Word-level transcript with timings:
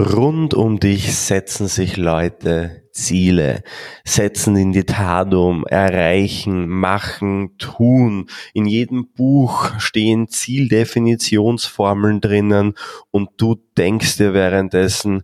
Rund 0.00 0.54
um 0.54 0.80
dich 0.80 1.16
setzen 1.16 1.68
sich 1.68 1.96
Leute 1.96 2.82
Ziele, 2.90 3.62
setzen 4.04 4.56
in 4.56 4.72
die 4.72 4.82
Tat 4.82 5.32
um, 5.34 5.64
erreichen, 5.66 6.66
machen, 6.66 7.56
tun. 7.58 8.28
In 8.54 8.66
jedem 8.66 9.12
Buch 9.12 9.78
stehen 9.78 10.26
Zieldefinitionsformeln 10.26 12.20
drinnen 12.20 12.74
und 13.12 13.30
du 13.36 13.54
denkst 13.78 14.16
dir 14.16 14.34
währenddessen, 14.34 15.22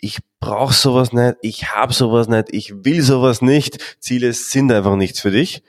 ich 0.00 0.20
brauche 0.40 0.72
sowas 0.72 1.12
nicht, 1.12 1.36
ich 1.42 1.74
habe 1.74 1.92
sowas 1.92 2.28
nicht, 2.28 2.46
ich 2.50 2.84
will 2.86 3.02
sowas 3.02 3.42
nicht, 3.42 3.98
Ziele 4.00 4.32
sind 4.32 4.72
einfach 4.72 4.96
nichts 4.96 5.20
für 5.20 5.32
dich. 5.32 5.62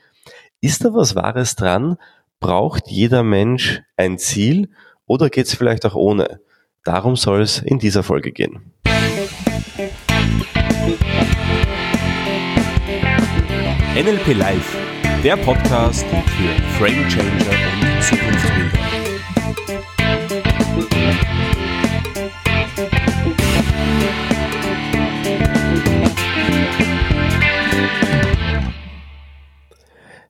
Ist 0.61 0.85
da 0.85 0.93
was 0.93 1.13
Wahres 1.13 1.55
dran? 1.55 1.97
Braucht 2.39 2.87
jeder 2.87 3.23
Mensch 3.23 3.81
ein 3.97 4.17
Ziel 4.17 4.69
oder 5.07 5.29
geht's 5.29 5.53
vielleicht 5.53 5.85
auch 5.85 5.95
ohne? 5.95 6.39
Darum 6.91 7.15
soll 7.15 7.41
es 7.43 7.59
in 7.59 7.77
dieser 7.77 8.01
Folge 8.01 8.31
gehen. 8.31 8.73
NLP 13.93 14.33
Live, 14.33 14.75
der 15.23 15.37
Podcast 15.37 16.03
für 16.07 16.79
Frame 16.79 17.07
Changer 17.07 17.29
und 17.75 18.01
Zukunftsbilder. 18.01 18.79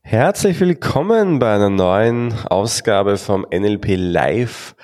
Herzlich 0.02 0.60
willkommen 0.60 1.40
bei 1.40 1.56
einer 1.56 1.70
neuen 1.70 2.34
Ausgabe 2.50 3.16
vom 3.16 3.46
NLP 3.50 3.96
Live 3.96 4.76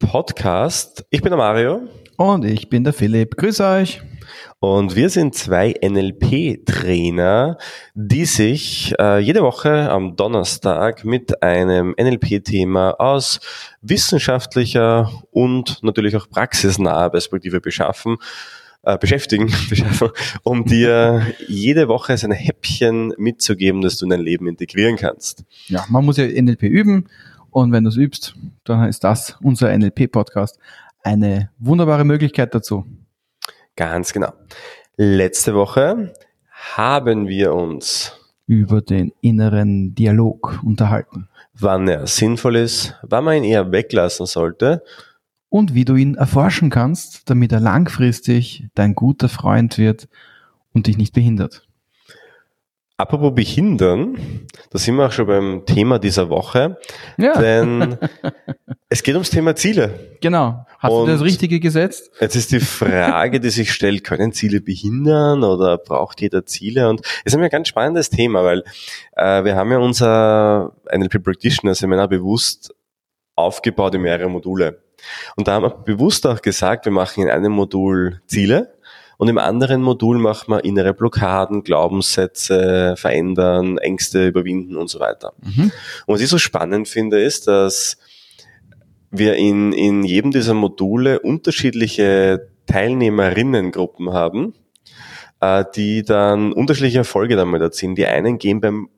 Podcast. 0.00 1.04
Ich 1.10 1.20
bin 1.20 1.30
der 1.30 1.36
Mario. 1.36 1.82
Und 2.16 2.44
ich 2.44 2.68
bin 2.68 2.82
der 2.82 2.92
Philipp. 2.92 3.36
Grüß 3.36 3.60
euch. 3.60 4.02
Und 4.58 4.96
wir 4.96 5.10
sind 5.10 5.34
zwei 5.34 5.74
NLP-Trainer, 5.82 7.58
die 7.94 8.24
sich 8.24 8.94
äh, 8.98 9.18
jede 9.18 9.42
Woche 9.42 9.90
am 9.90 10.16
Donnerstag 10.16 11.04
mit 11.04 11.42
einem 11.42 11.94
NLP-Thema 12.00 12.92
aus 12.98 13.40
wissenschaftlicher 13.82 15.12
und 15.30 15.82
natürlich 15.82 16.16
auch 16.16 16.28
praxisnaher 16.28 17.10
Perspektive 17.10 17.60
beschaffen, 17.60 18.16
äh, 18.82 18.98
beschäftigen, 18.98 19.52
beschaffen, 19.68 20.08
um 20.42 20.64
dir 20.64 21.26
jede 21.46 21.88
Woche 21.88 22.16
so 22.16 22.26
ein 22.26 22.32
Häppchen 22.32 23.12
mitzugeben, 23.18 23.82
dass 23.82 23.98
du 23.98 24.06
in 24.06 24.10
dein 24.10 24.20
Leben 24.20 24.48
integrieren 24.48 24.96
kannst. 24.96 25.44
Ja, 25.68 25.84
man 25.88 26.04
muss 26.04 26.16
ja 26.16 26.26
NLP 26.26 26.62
üben 26.62 27.06
und 27.50 27.72
wenn 27.72 27.84
du 27.84 27.90
es 27.90 27.96
übst, 27.96 28.34
dann 28.64 28.88
ist 28.88 29.04
das 29.04 29.36
unser 29.42 29.76
NLP-Podcast 29.76 30.58
eine 31.02 31.50
wunderbare 31.58 32.04
Möglichkeit 32.04 32.54
dazu. 32.54 32.84
Ganz 33.76 34.12
genau. 34.12 34.32
Letzte 34.96 35.54
Woche 35.54 36.14
haben 36.74 37.28
wir 37.28 37.54
uns 37.54 38.12
über 38.46 38.82
den 38.82 39.12
inneren 39.20 39.94
Dialog 39.94 40.60
unterhalten. 40.62 41.28
Wann 41.58 41.88
er 41.88 42.06
sinnvoll 42.06 42.56
ist, 42.56 42.98
wann 43.02 43.24
man 43.24 43.36
ihn 43.36 43.44
eher 43.44 43.70
weglassen 43.72 44.26
sollte. 44.26 44.82
Und 45.48 45.74
wie 45.74 45.84
du 45.84 45.96
ihn 45.96 46.14
erforschen 46.14 46.70
kannst, 46.70 47.28
damit 47.28 47.52
er 47.52 47.60
langfristig 47.60 48.68
dein 48.74 48.94
guter 48.94 49.28
Freund 49.28 49.78
wird 49.78 50.08
und 50.72 50.86
dich 50.86 50.96
nicht 50.96 51.12
behindert. 51.12 51.66
Apropos 53.00 53.34
behindern, 53.34 54.46
da 54.68 54.78
sind 54.78 54.96
wir 54.96 55.06
auch 55.06 55.12
schon 55.12 55.26
beim 55.26 55.64
Thema 55.64 55.98
dieser 55.98 56.28
Woche. 56.28 56.76
Ja. 57.16 57.32
Denn 57.40 57.96
es 58.90 59.02
geht 59.02 59.14
ums 59.14 59.30
Thema 59.30 59.56
Ziele. 59.56 60.18
Genau. 60.20 60.66
Hast 60.78 60.92
Und 60.92 61.06
du 61.06 61.12
das 61.12 61.22
Richtige 61.22 61.60
gesetzt? 61.60 62.10
Jetzt 62.20 62.36
ist 62.36 62.52
die 62.52 62.60
Frage, 62.60 63.40
die 63.40 63.48
sich 63.48 63.72
stellt, 63.72 64.04
können 64.04 64.34
Ziele 64.34 64.60
behindern 64.60 65.44
oder 65.44 65.78
braucht 65.78 66.20
jeder 66.20 66.44
Ziele? 66.44 66.90
Und 66.90 67.00
es 67.24 67.32
ist 67.32 67.38
ein 67.38 67.48
ganz 67.48 67.68
spannendes 67.68 68.10
Thema, 68.10 68.44
weil 68.44 68.64
äh, 69.16 69.44
wir 69.44 69.56
haben 69.56 69.72
ja 69.72 69.78
unser 69.78 70.74
NLP 70.94 71.24
Practitioner 71.24 71.74
Seminar 71.74 72.06
bewusst 72.06 72.74
aufgebaut 73.34 73.94
in 73.94 74.02
mehrere 74.02 74.28
Module. 74.28 74.82
Und 75.36 75.48
da 75.48 75.54
haben 75.54 75.62
wir 75.62 75.70
bewusst 75.70 76.26
auch 76.26 76.42
gesagt, 76.42 76.84
wir 76.84 76.92
machen 76.92 77.22
in 77.22 77.30
einem 77.30 77.52
Modul 77.52 78.20
Ziele, 78.26 78.74
und 79.20 79.28
im 79.28 79.36
anderen 79.36 79.82
Modul 79.82 80.18
machen 80.18 80.50
wir 80.50 80.64
innere 80.64 80.94
Blockaden, 80.94 81.62
Glaubenssätze 81.62 82.94
verändern, 82.96 83.76
Ängste 83.76 84.26
überwinden 84.26 84.78
und 84.78 84.88
so 84.88 84.98
weiter. 84.98 85.34
Mhm. 85.42 85.64
Und 86.06 86.14
was 86.14 86.22
ich 86.22 86.30
so 86.30 86.38
spannend 86.38 86.88
finde, 86.88 87.20
ist, 87.20 87.46
dass 87.46 87.98
wir 89.10 89.34
in, 89.34 89.74
in 89.74 90.04
jedem 90.04 90.30
dieser 90.30 90.54
Module 90.54 91.20
unterschiedliche 91.20 92.48
Teilnehmerinnengruppen 92.64 94.14
haben, 94.14 94.54
äh, 95.42 95.66
die 95.76 96.02
dann 96.02 96.54
unterschiedliche 96.54 97.00
Erfolge 97.00 97.36
damit 97.36 97.60
erzielen. 97.60 97.96
Die 97.96 98.06
einen 98.06 98.38
gehen 98.38 98.62
beim 98.62 98.88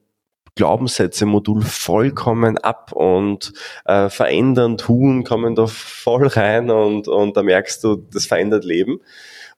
Glaubenssätze-Modul 0.55 1.63
vollkommen 1.63 2.59
ab 2.59 2.93
und 2.93 3.53
äh, 3.87 4.09
verändern, 4.09 4.79
tun, 4.79 5.25
kommen 5.25 5.57
da 5.57 5.67
voll 5.67 6.29
rein 6.29 6.71
und, 6.71 7.09
und 7.09 7.37
da 7.37 7.43
merkst 7.43 7.83
du, 7.83 7.97
das 7.97 8.27
verändert 8.27 8.65
Leben 8.65 9.01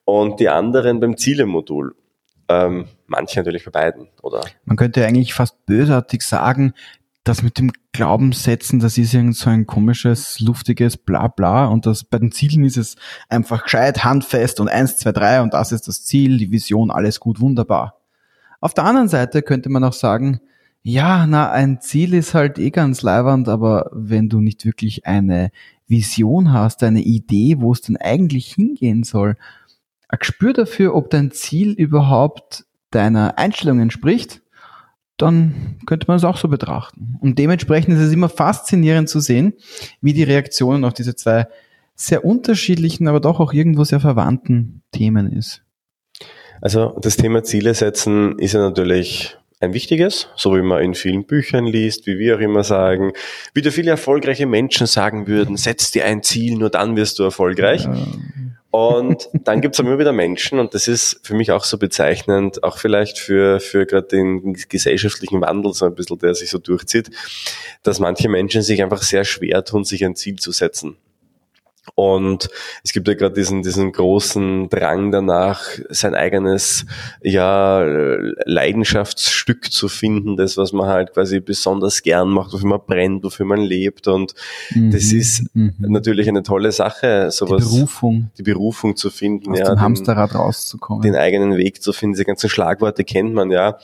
und 0.04 0.40
die 0.40 0.48
anderen 0.48 1.00
beim 1.00 1.16
Ziele-Modul. 1.16 1.94
Ähm, 2.48 2.86
manche 3.06 3.40
natürlich 3.40 3.64
bei 3.64 3.70
beiden, 3.70 4.08
oder? 4.22 4.42
Man 4.64 4.76
könnte 4.76 5.04
eigentlich 5.06 5.32
fast 5.32 5.64
bösartig 5.66 6.22
sagen, 6.22 6.74
das 7.24 7.42
mit 7.42 7.58
dem 7.58 7.72
Glaubenssätzen, 7.92 8.80
das 8.80 8.98
ist 8.98 9.14
irgend 9.14 9.34
so 9.34 9.48
ein 9.48 9.66
komisches, 9.66 10.40
luftiges 10.40 10.98
Blabla 10.98 11.66
und 11.66 11.86
das 11.86 12.04
bei 12.04 12.18
den 12.18 12.32
Zielen 12.32 12.64
ist 12.64 12.76
es 12.76 12.96
einfach 13.30 13.64
gescheit, 13.64 14.04
handfest 14.04 14.60
und 14.60 14.68
eins, 14.68 14.98
zwei, 14.98 15.12
drei 15.12 15.40
und 15.40 15.54
das 15.54 15.72
ist 15.72 15.88
das 15.88 16.04
Ziel, 16.04 16.36
die 16.36 16.50
Vision, 16.50 16.90
alles 16.90 17.20
gut, 17.20 17.40
wunderbar. 17.40 17.98
Auf 18.60 18.74
der 18.74 18.84
anderen 18.84 19.08
Seite 19.08 19.40
könnte 19.40 19.70
man 19.70 19.84
auch 19.84 19.94
sagen, 19.94 20.40
ja, 20.82 21.26
na, 21.26 21.50
ein 21.50 21.80
Ziel 21.80 22.12
ist 22.12 22.34
halt 22.34 22.58
eh 22.58 22.70
ganz 22.70 23.00
leibernd, 23.00 23.48
aber 23.48 23.90
wenn 23.94 24.28
du 24.28 24.40
nicht 24.40 24.66
wirklich 24.66 25.06
eine 25.06 25.50
Vision 25.86 26.52
hast, 26.52 26.82
eine 26.82 27.00
Idee, 27.00 27.56
wo 27.58 27.72
es 27.72 27.80
denn 27.80 27.96
eigentlich 27.96 28.52
hingehen 28.52 29.02
soll, 29.02 29.36
ein 30.14 30.18
Gespür 30.18 30.52
dafür, 30.52 30.94
ob 30.94 31.10
dein 31.10 31.30
Ziel 31.30 31.72
überhaupt 31.72 32.64
deiner 32.90 33.38
Einstellung 33.38 33.80
entspricht, 33.80 34.40
dann 35.16 35.78
könnte 35.86 36.06
man 36.08 36.16
es 36.16 36.24
auch 36.24 36.36
so 36.36 36.48
betrachten. 36.48 37.16
Und 37.20 37.38
dementsprechend 37.38 37.94
ist 37.94 38.00
es 38.00 38.12
immer 38.12 38.28
faszinierend 38.28 39.08
zu 39.08 39.20
sehen, 39.20 39.54
wie 40.00 40.12
die 40.12 40.22
Reaktionen 40.24 40.84
auf 40.84 40.94
diese 40.94 41.14
zwei 41.14 41.46
sehr 41.94 42.24
unterschiedlichen, 42.24 43.06
aber 43.06 43.20
doch 43.20 43.38
auch 43.38 43.52
irgendwo 43.52 43.84
sehr 43.84 44.00
verwandten 44.00 44.82
Themen 44.90 45.32
ist. 45.32 45.62
Also 46.60 46.96
das 47.00 47.16
Thema 47.16 47.44
Ziele 47.44 47.74
setzen 47.74 48.38
ist 48.38 48.54
ja 48.54 48.60
natürlich 48.60 49.36
ein 49.60 49.74
wichtiges, 49.74 50.28
so 50.36 50.56
wie 50.56 50.62
man 50.62 50.82
in 50.82 50.94
vielen 50.94 51.24
Büchern 51.24 51.66
liest, 51.66 52.06
wie 52.06 52.18
wir 52.18 52.36
auch 52.36 52.40
immer 52.40 52.64
sagen, 52.64 53.12
wie 53.54 53.62
da 53.62 53.70
viele 53.70 53.90
erfolgreiche 53.90 54.46
Menschen 54.46 54.86
sagen 54.86 55.26
würden, 55.26 55.56
setz 55.56 55.90
dir 55.90 56.04
ein 56.04 56.22
Ziel, 56.22 56.56
nur 56.56 56.70
dann 56.70 56.96
wirst 56.96 57.18
du 57.18 57.22
erfolgreich. 57.22 57.84
Ja. 57.84 57.94
Und 58.74 59.30
dann 59.32 59.60
gibt 59.60 59.76
es 59.76 59.78
immer 59.78 60.00
wieder 60.00 60.10
Menschen, 60.10 60.58
und 60.58 60.74
das 60.74 60.88
ist 60.88 61.20
für 61.22 61.34
mich 61.34 61.52
auch 61.52 61.62
so 61.62 61.78
bezeichnend, 61.78 62.64
auch 62.64 62.78
vielleicht 62.78 63.20
für, 63.20 63.60
für 63.60 63.86
gerade 63.86 64.08
den 64.08 64.54
gesellschaftlichen 64.68 65.40
Wandel 65.40 65.72
so 65.72 65.84
ein 65.86 65.94
bisschen, 65.94 66.18
der 66.18 66.34
sich 66.34 66.50
so 66.50 66.58
durchzieht, 66.58 67.08
dass 67.84 68.00
manche 68.00 68.28
Menschen 68.28 68.62
sich 68.62 68.82
einfach 68.82 69.02
sehr 69.02 69.24
schwer 69.24 69.64
tun, 69.64 69.84
sich 69.84 70.04
ein 70.04 70.16
Ziel 70.16 70.40
zu 70.40 70.50
setzen. 70.50 70.96
Und 71.96 72.48
es 72.82 72.92
gibt 72.92 73.06
ja 73.06 73.14
gerade 73.14 73.34
diesen, 73.34 73.62
diesen 73.62 73.92
großen 73.92 74.68
Drang 74.68 75.12
danach, 75.12 75.62
sein 75.90 76.16
eigenes 76.16 76.86
ja, 77.22 77.82
Leidenschaftsstück 78.44 79.70
zu 79.70 79.88
finden, 79.88 80.36
das, 80.36 80.56
was 80.56 80.72
man 80.72 80.88
halt 80.88 81.12
quasi 81.12 81.38
besonders 81.38 82.02
gern 82.02 82.30
macht, 82.30 82.52
wofür 82.52 82.68
man 82.68 82.80
brennt, 82.84 83.22
wofür 83.22 83.46
man 83.46 83.60
lebt. 83.60 84.08
Und 84.08 84.34
mhm, 84.74 84.90
das 84.90 85.12
ist 85.12 85.44
mhm. 85.54 85.74
natürlich 85.78 86.28
eine 86.28 86.42
tolle 86.42 86.72
Sache, 86.72 87.30
sowas. 87.30 87.70
Die 87.70 87.76
Berufung. 87.76 88.30
Die 88.38 88.42
Berufung 88.42 88.96
zu 88.96 89.10
finden, 89.10 89.52
Aus 89.52 89.60
ja. 89.60 89.68
Dem 89.74 89.80
Hamsterrad 89.80 90.34
rauszukommen. 90.34 91.02
Den 91.02 91.14
eigenen 91.14 91.56
Weg 91.56 91.80
zu 91.80 91.92
finden. 91.92 92.14
Diese 92.14 92.24
ganzen 92.24 92.50
Schlagworte 92.50 93.04
kennt 93.04 93.34
man 93.34 93.52
ja. 93.52 93.78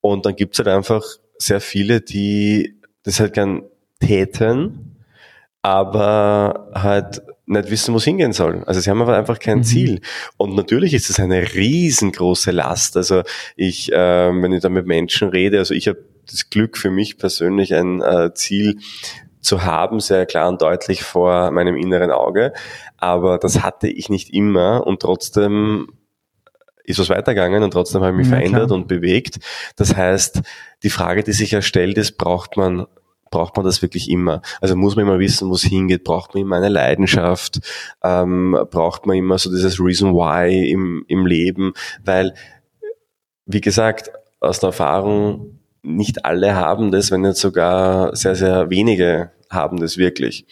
Und 0.00 0.24
dann 0.24 0.36
gibt's 0.36 0.58
halt 0.58 0.68
einfach 0.68 1.02
sehr 1.36 1.60
viele, 1.60 2.00
die 2.00 2.80
das 3.02 3.18
halt 3.18 3.34
gern 3.34 3.62
täten, 4.00 4.96
aber 5.62 6.70
halt 6.74 7.22
nicht 7.46 7.70
wissen, 7.70 7.94
wo 7.94 7.98
es 7.98 8.04
hingehen 8.04 8.32
soll. 8.32 8.62
Also 8.66 8.80
sie 8.80 8.90
haben 8.90 9.00
aber 9.00 9.16
einfach 9.16 9.38
kein 9.38 9.58
mhm. 9.58 9.64
Ziel. 9.64 10.00
Und 10.36 10.54
natürlich 10.54 10.94
ist 10.94 11.08
es 11.10 11.20
eine 11.20 11.54
riesengroße 11.54 12.50
Last. 12.50 12.96
Also 12.96 13.22
ich, 13.54 13.92
äh, 13.92 13.96
wenn 13.96 14.52
ich 14.52 14.62
da 14.62 14.68
mit 14.68 14.86
Menschen 14.86 15.28
rede, 15.28 15.58
also 15.58 15.72
ich 15.72 15.88
habe 15.88 16.04
das 16.28 16.50
Glück 16.50 16.76
für 16.76 16.90
mich 16.90 17.18
persönlich 17.18 17.72
ein 17.72 18.02
äh, 18.02 18.34
Ziel 18.34 18.78
zu 19.40 19.64
haben, 19.64 20.00
sehr 20.00 20.26
klar 20.26 20.48
und 20.48 20.60
deutlich 20.60 21.04
vor 21.04 21.52
meinem 21.52 21.76
inneren 21.76 22.10
Auge. 22.10 22.52
Aber 22.96 23.38
das 23.38 23.62
hatte 23.62 23.88
ich 23.88 24.08
nicht 24.08 24.34
immer 24.34 24.86
und 24.86 25.00
trotzdem 25.00 25.88
ist 26.82 26.98
was 26.98 27.10
weitergegangen 27.10 27.62
und 27.62 27.72
trotzdem 27.72 28.02
habe 28.02 28.12
ich 28.12 28.18
mich 28.18 28.28
ja, 28.28 28.36
verändert 28.36 28.66
klar. 28.66 28.78
und 28.78 28.88
bewegt. 28.88 29.38
Das 29.76 29.96
heißt, 29.96 30.42
die 30.82 30.90
Frage, 30.90 31.22
die 31.22 31.32
sich 31.32 31.52
ja 31.52 31.62
stellt, 31.62 31.98
ist, 31.98 32.12
braucht 32.16 32.56
man 32.56 32.86
braucht 33.30 33.56
man 33.56 33.64
das 33.64 33.82
wirklich 33.82 34.10
immer? 34.10 34.42
Also 34.60 34.76
muss 34.76 34.96
man 34.96 35.06
immer 35.06 35.18
wissen, 35.18 35.48
wo 35.48 35.54
es 35.54 35.62
hingeht? 35.62 36.04
Braucht 36.04 36.34
man 36.34 36.42
immer 36.42 36.56
eine 36.56 36.68
Leidenschaft? 36.68 37.60
Ähm, 38.02 38.56
braucht 38.70 39.06
man 39.06 39.16
immer 39.16 39.38
so 39.38 39.50
dieses 39.50 39.80
Reason 39.80 40.12
Why 40.12 40.70
im, 40.70 41.04
im 41.08 41.26
Leben? 41.26 41.72
Weil, 42.04 42.34
wie 43.46 43.60
gesagt, 43.60 44.10
aus 44.40 44.60
der 44.60 44.68
Erfahrung, 44.68 45.58
nicht 45.82 46.24
alle 46.24 46.54
haben 46.54 46.90
das, 46.90 47.10
wenn 47.10 47.22
nicht 47.22 47.36
sogar 47.36 48.14
sehr, 48.16 48.34
sehr 48.34 48.70
wenige 48.70 49.30
haben 49.48 49.78
das 49.78 49.96
wirklich. 49.96 50.44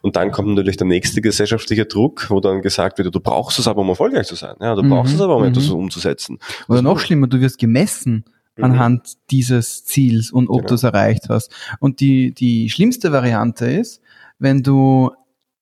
Und 0.00 0.16
dann 0.16 0.30
kommt 0.30 0.48
natürlich 0.48 0.78
der 0.78 0.86
nächste 0.86 1.20
gesellschaftliche 1.20 1.84
Druck, 1.84 2.30
wo 2.30 2.40
dann 2.40 2.62
gesagt 2.62 2.98
wird, 2.98 3.14
du 3.14 3.20
brauchst 3.20 3.58
es 3.58 3.68
aber, 3.68 3.82
um 3.82 3.88
erfolgreich 3.90 4.26
zu 4.26 4.36
sein. 4.36 4.54
Ja, 4.60 4.74
du 4.74 4.82
mhm, 4.82 4.90
brauchst 4.90 5.14
es 5.14 5.20
aber, 5.20 5.36
um 5.36 5.42
mhm. 5.42 5.48
etwas 5.48 5.68
umzusetzen. 5.68 6.38
Oder 6.66 6.80
noch 6.80 6.98
schlimmer, 6.98 7.26
du 7.26 7.40
wirst 7.40 7.58
gemessen 7.58 8.24
mhm. 8.58 8.64
anhand 8.64 9.16
dieses 9.30 9.84
Ziels 9.84 10.30
und 10.30 10.48
ob 10.48 10.58
genau. 10.58 10.68
du 10.68 10.74
es 10.74 10.82
erreicht 10.82 11.28
hast. 11.28 11.52
Und 11.80 12.00
die, 12.00 12.34
die 12.34 12.68
schlimmste 12.68 13.12
Variante 13.12 13.66
ist, 13.66 14.02
wenn 14.38 14.62
du 14.62 15.10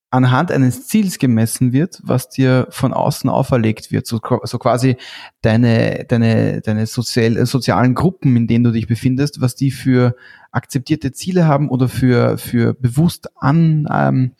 anhand 0.09 0.51
eines 0.51 0.87
Ziels 0.87 1.19
gemessen 1.19 1.73
wird, 1.73 1.99
was 2.03 2.29
dir 2.29 2.67
von 2.69 2.93
außen 2.93 3.29
auferlegt 3.29 3.91
wird. 3.91 4.07
So, 4.07 4.19
so 4.43 4.57
quasi 4.57 4.95
deine, 5.41 6.05
deine, 6.07 6.61
deine 6.61 6.85
sozial, 6.85 7.45
sozialen 7.45 7.93
Gruppen, 7.93 8.35
in 8.37 8.47
denen 8.47 8.63
du 8.63 8.71
dich 8.71 8.87
befindest, 8.87 9.41
was 9.41 9.55
die 9.55 9.71
für 9.71 10.15
akzeptierte 10.51 11.11
Ziele 11.11 11.45
haben 11.45 11.69
oder 11.69 11.89
für, 11.89 12.37
für 12.37 12.73
bewusst 12.73 13.29
an, 13.35 13.87
ähm, 13.91 14.31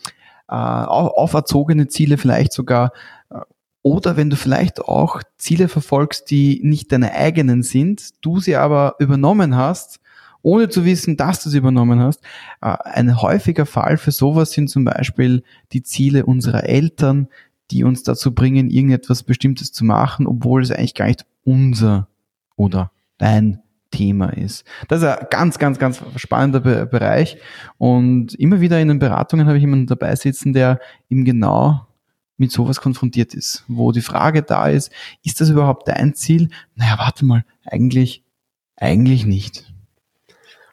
äh, 0.50 0.56
auferzogene 0.56 1.88
Ziele 1.88 2.18
vielleicht 2.18 2.54
sogar. 2.54 2.94
Oder 3.88 4.18
wenn 4.18 4.30
du 4.30 4.36
vielleicht 4.36 4.82
auch 4.82 5.22
Ziele 5.38 5.70
verfolgst, 5.70 6.30
die 6.30 6.60
nicht 6.62 6.92
deine 6.92 7.14
eigenen 7.14 7.64
sind, 7.64 8.16
du 8.20 8.42
sie 8.42 8.58
aber 8.58 8.96
übernommen 9.00 9.56
hast, 9.56 10.02
ohne 10.42 10.68
zu 10.68 10.84
wissen, 10.84 11.16
dass 11.16 11.42
du 11.42 11.48
es 11.48 11.56
übernommen 11.56 12.02
hast. 12.02 12.22
Äh, 12.62 12.76
ein 12.84 13.22
häufiger 13.22 13.66
Fall 13.66 13.96
für 13.96 14.12
sowas 14.12 14.52
sind 14.52 14.70
zum 14.70 14.84
Beispiel 14.84 15.42
die 15.72 15.84
Ziele 15.84 16.26
unserer 16.26 16.66
Eltern, 16.66 17.30
die 17.72 17.86
uns 17.86 18.04
dazu 18.04 18.36
bringen, 18.36 18.70
irgendetwas 18.70 19.24
Bestimmtes 19.24 19.72
zu 19.72 19.86
machen, 19.86 20.28
obwohl 20.28 20.64
es 20.64 20.72
eigentlich 20.72 20.94
gar 20.94 21.08
nicht 21.08 21.26
unser 21.46 22.10
oder 22.58 22.92
dein 23.18 23.62
Thema 23.92 24.34
ist. 24.34 24.66
Das 24.90 25.02
ist 25.02 25.08
ein 25.08 25.28
ganz, 25.30 25.60
ganz, 25.60 25.80
ganz 25.80 26.02
spannender 26.18 26.60
Be 26.60 26.86
Bereich. 26.86 27.38
Und 27.78 28.36
immer 28.36 28.60
wieder 28.60 28.82
in 28.82 28.90
den 28.90 29.00
Beratungen 29.00 29.48
habe 29.48 29.56
ich 29.56 29.62
jemanden 29.62 29.88
dabei 29.88 30.14
sitzen, 30.18 30.52
der 30.52 30.82
eben 31.10 31.24
genau 31.24 31.88
mit 32.38 32.52
sowas 32.52 32.80
konfrontiert 32.80 33.34
ist, 33.34 33.64
wo 33.68 33.92
die 33.92 34.02
Frage 34.02 34.44
da 34.44 34.68
ist, 34.68 34.92
ist 35.24 35.42
das 35.42 35.50
überhaupt 35.50 35.88
dein 35.88 36.14
Ziel? 36.14 36.50
Naja, 36.76 36.96
warte 36.98 37.26
mal, 37.26 37.44
eigentlich, 37.66 38.24
eigentlich 38.76 39.26
nicht. 39.26 39.66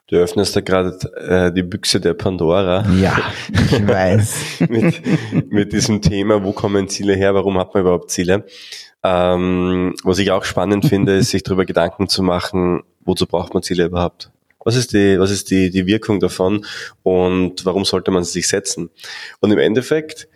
Du 0.07 0.17
öffnest 0.17 0.55
da 0.55 0.61
gerade 0.61 0.99
äh, 1.17 1.53
die 1.53 1.63
Büchse 1.63 1.99
der 1.99 2.13
Pandora. 2.13 2.87
Ja, 3.01 3.19
ich 3.51 3.73
weiß. 3.87 4.61
mit, 4.69 5.51
mit 5.51 5.73
diesem 5.73 6.03
Thema, 6.03 6.45
wo 6.45 6.53
kommen 6.53 6.89
Ziele 6.89 7.15
her, 7.15 7.35
warum 7.35 7.59
hat 7.59 7.73
man 7.73 7.83
überhaupt 7.83 8.11
Ziele? 8.11 8.45
Ähm, 9.03 9.95
was 10.05 10.19
ich 10.19 10.31
auch 10.31 10.45
spannend 10.45 10.87
finde, 10.87 11.17
ist, 11.17 11.31
sich 11.31 11.43
darüber 11.43 11.65
Gedanken 11.65 12.09
zu 12.09 12.23
machen, 12.23 12.83
wozu 13.05 13.27
braucht 13.27 13.55
man 13.55 13.63
Ziele 13.63 13.87
überhaupt? 13.87 14.31
Was 14.63 14.77
ist 14.77 14.93
die, 14.93 15.19
was 15.19 15.31
ist 15.31 15.51
die, 15.51 15.71
die 15.71 15.87
Wirkung 15.87 16.21
davon 16.21 16.65
und 17.03 17.65
warum 17.65 17.85
sollte 17.85 18.11
man 18.11 18.25
sie 18.25 18.33
sich 18.33 18.49
setzen? 18.49 18.91
Und 19.41 19.51
im 19.53 19.59
Endeffekt 19.59 20.29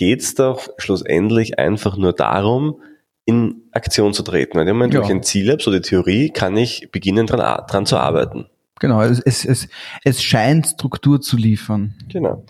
geht 0.00 0.22
es 0.22 0.34
doch 0.34 0.70
schlussendlich 0.78 1.58
einfach 1.58 1.98
nur 1.98 2.14
darum, 2.14 2.80
in 3.26 3.64
Aktion 3.70 4.14
zu 4.14 4.22
treten. 4.22 4.58
Wenn 4.58 4.88
ich 4.88 4.94
ja. 4.94 5.02
ein 5.02 5.22
Ziel 5.22 5.50
habe, 5.50 5.62
so 5.62 5.70
die 5.70 5.82
Theorie, 5.82 6.30
kann 6.30 6.56
ich 6.56 6.90
beginnen, 6.90 7.26
dran, 7.26 7.66
dran 7.68 7.84
zu 7.84 7.98
arbeiten. 7.98 8.46
Genau, 8.80 9.02
es, 9.02 9.20
es, 9.20 9.44
es, 9.44 9.68
es 10.02 10.22
scheint 10.22 10.68
Struktur 10.68 11.20
zu 11.20 11.36
liefern. 11.36 11.94
Genau. 12.08 12.46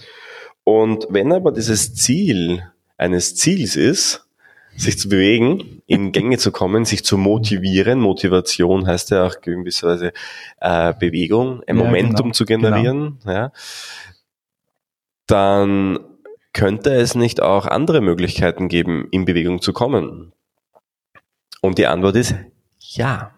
Und 0.62 1.08
wenn 1.10 1.32
aber 1.32 1.50
dieses 1.50 1.96
Ziel 1.96 2.62
eines 2.96 3.34
Ziels 3.34 3.74
ist, 3.74 4.28
sich 4.76 4.96
zu 4.96 5.08
bewegen, 5.08 5.82
in 5.86 6.12
Gänge 6.12 6.38
zu 6.38 6.52
kommen, 6.52 6.84
sich 6.84 7.04
zu 7.04 7.18
motivieren. 7.18 7.98
Motivation 7.98 8.86
heißt 8.86 9.10
ja 9.10 9.26
auch 9.26 9.40
gewisserweise 9.40 10.12
äh, 10.60 10.94
Bewegung, 10.94 11.64
ein 11.66 11.76
ja, 11.76 11.82
Momentum 11.82 12.26
genau, 12.26 12.32
zu 12.32 12.44
generieren. 12.44 13.18
Genau. 13.24 13.34
Ja. 13.34 13.52
Dann 15.26 15.98
könnte 16.52 16.92
es 16.94 17.14
nicht 17.14 17.40
auch 17.40 17.66
andere 17.66 18.00
Möglichkeiten 18.00 18.68
geben, 18.68 19.08
in 19.10 19.24
Bewegung 19.24 19.62
zu 19.62 19.72
kommen? 19.72 20.32
Und 21.60 21.78
die 21.78 21.86
Antwort 21.86 22.16
ist 22.16 22.34
ja. 22.78 23.32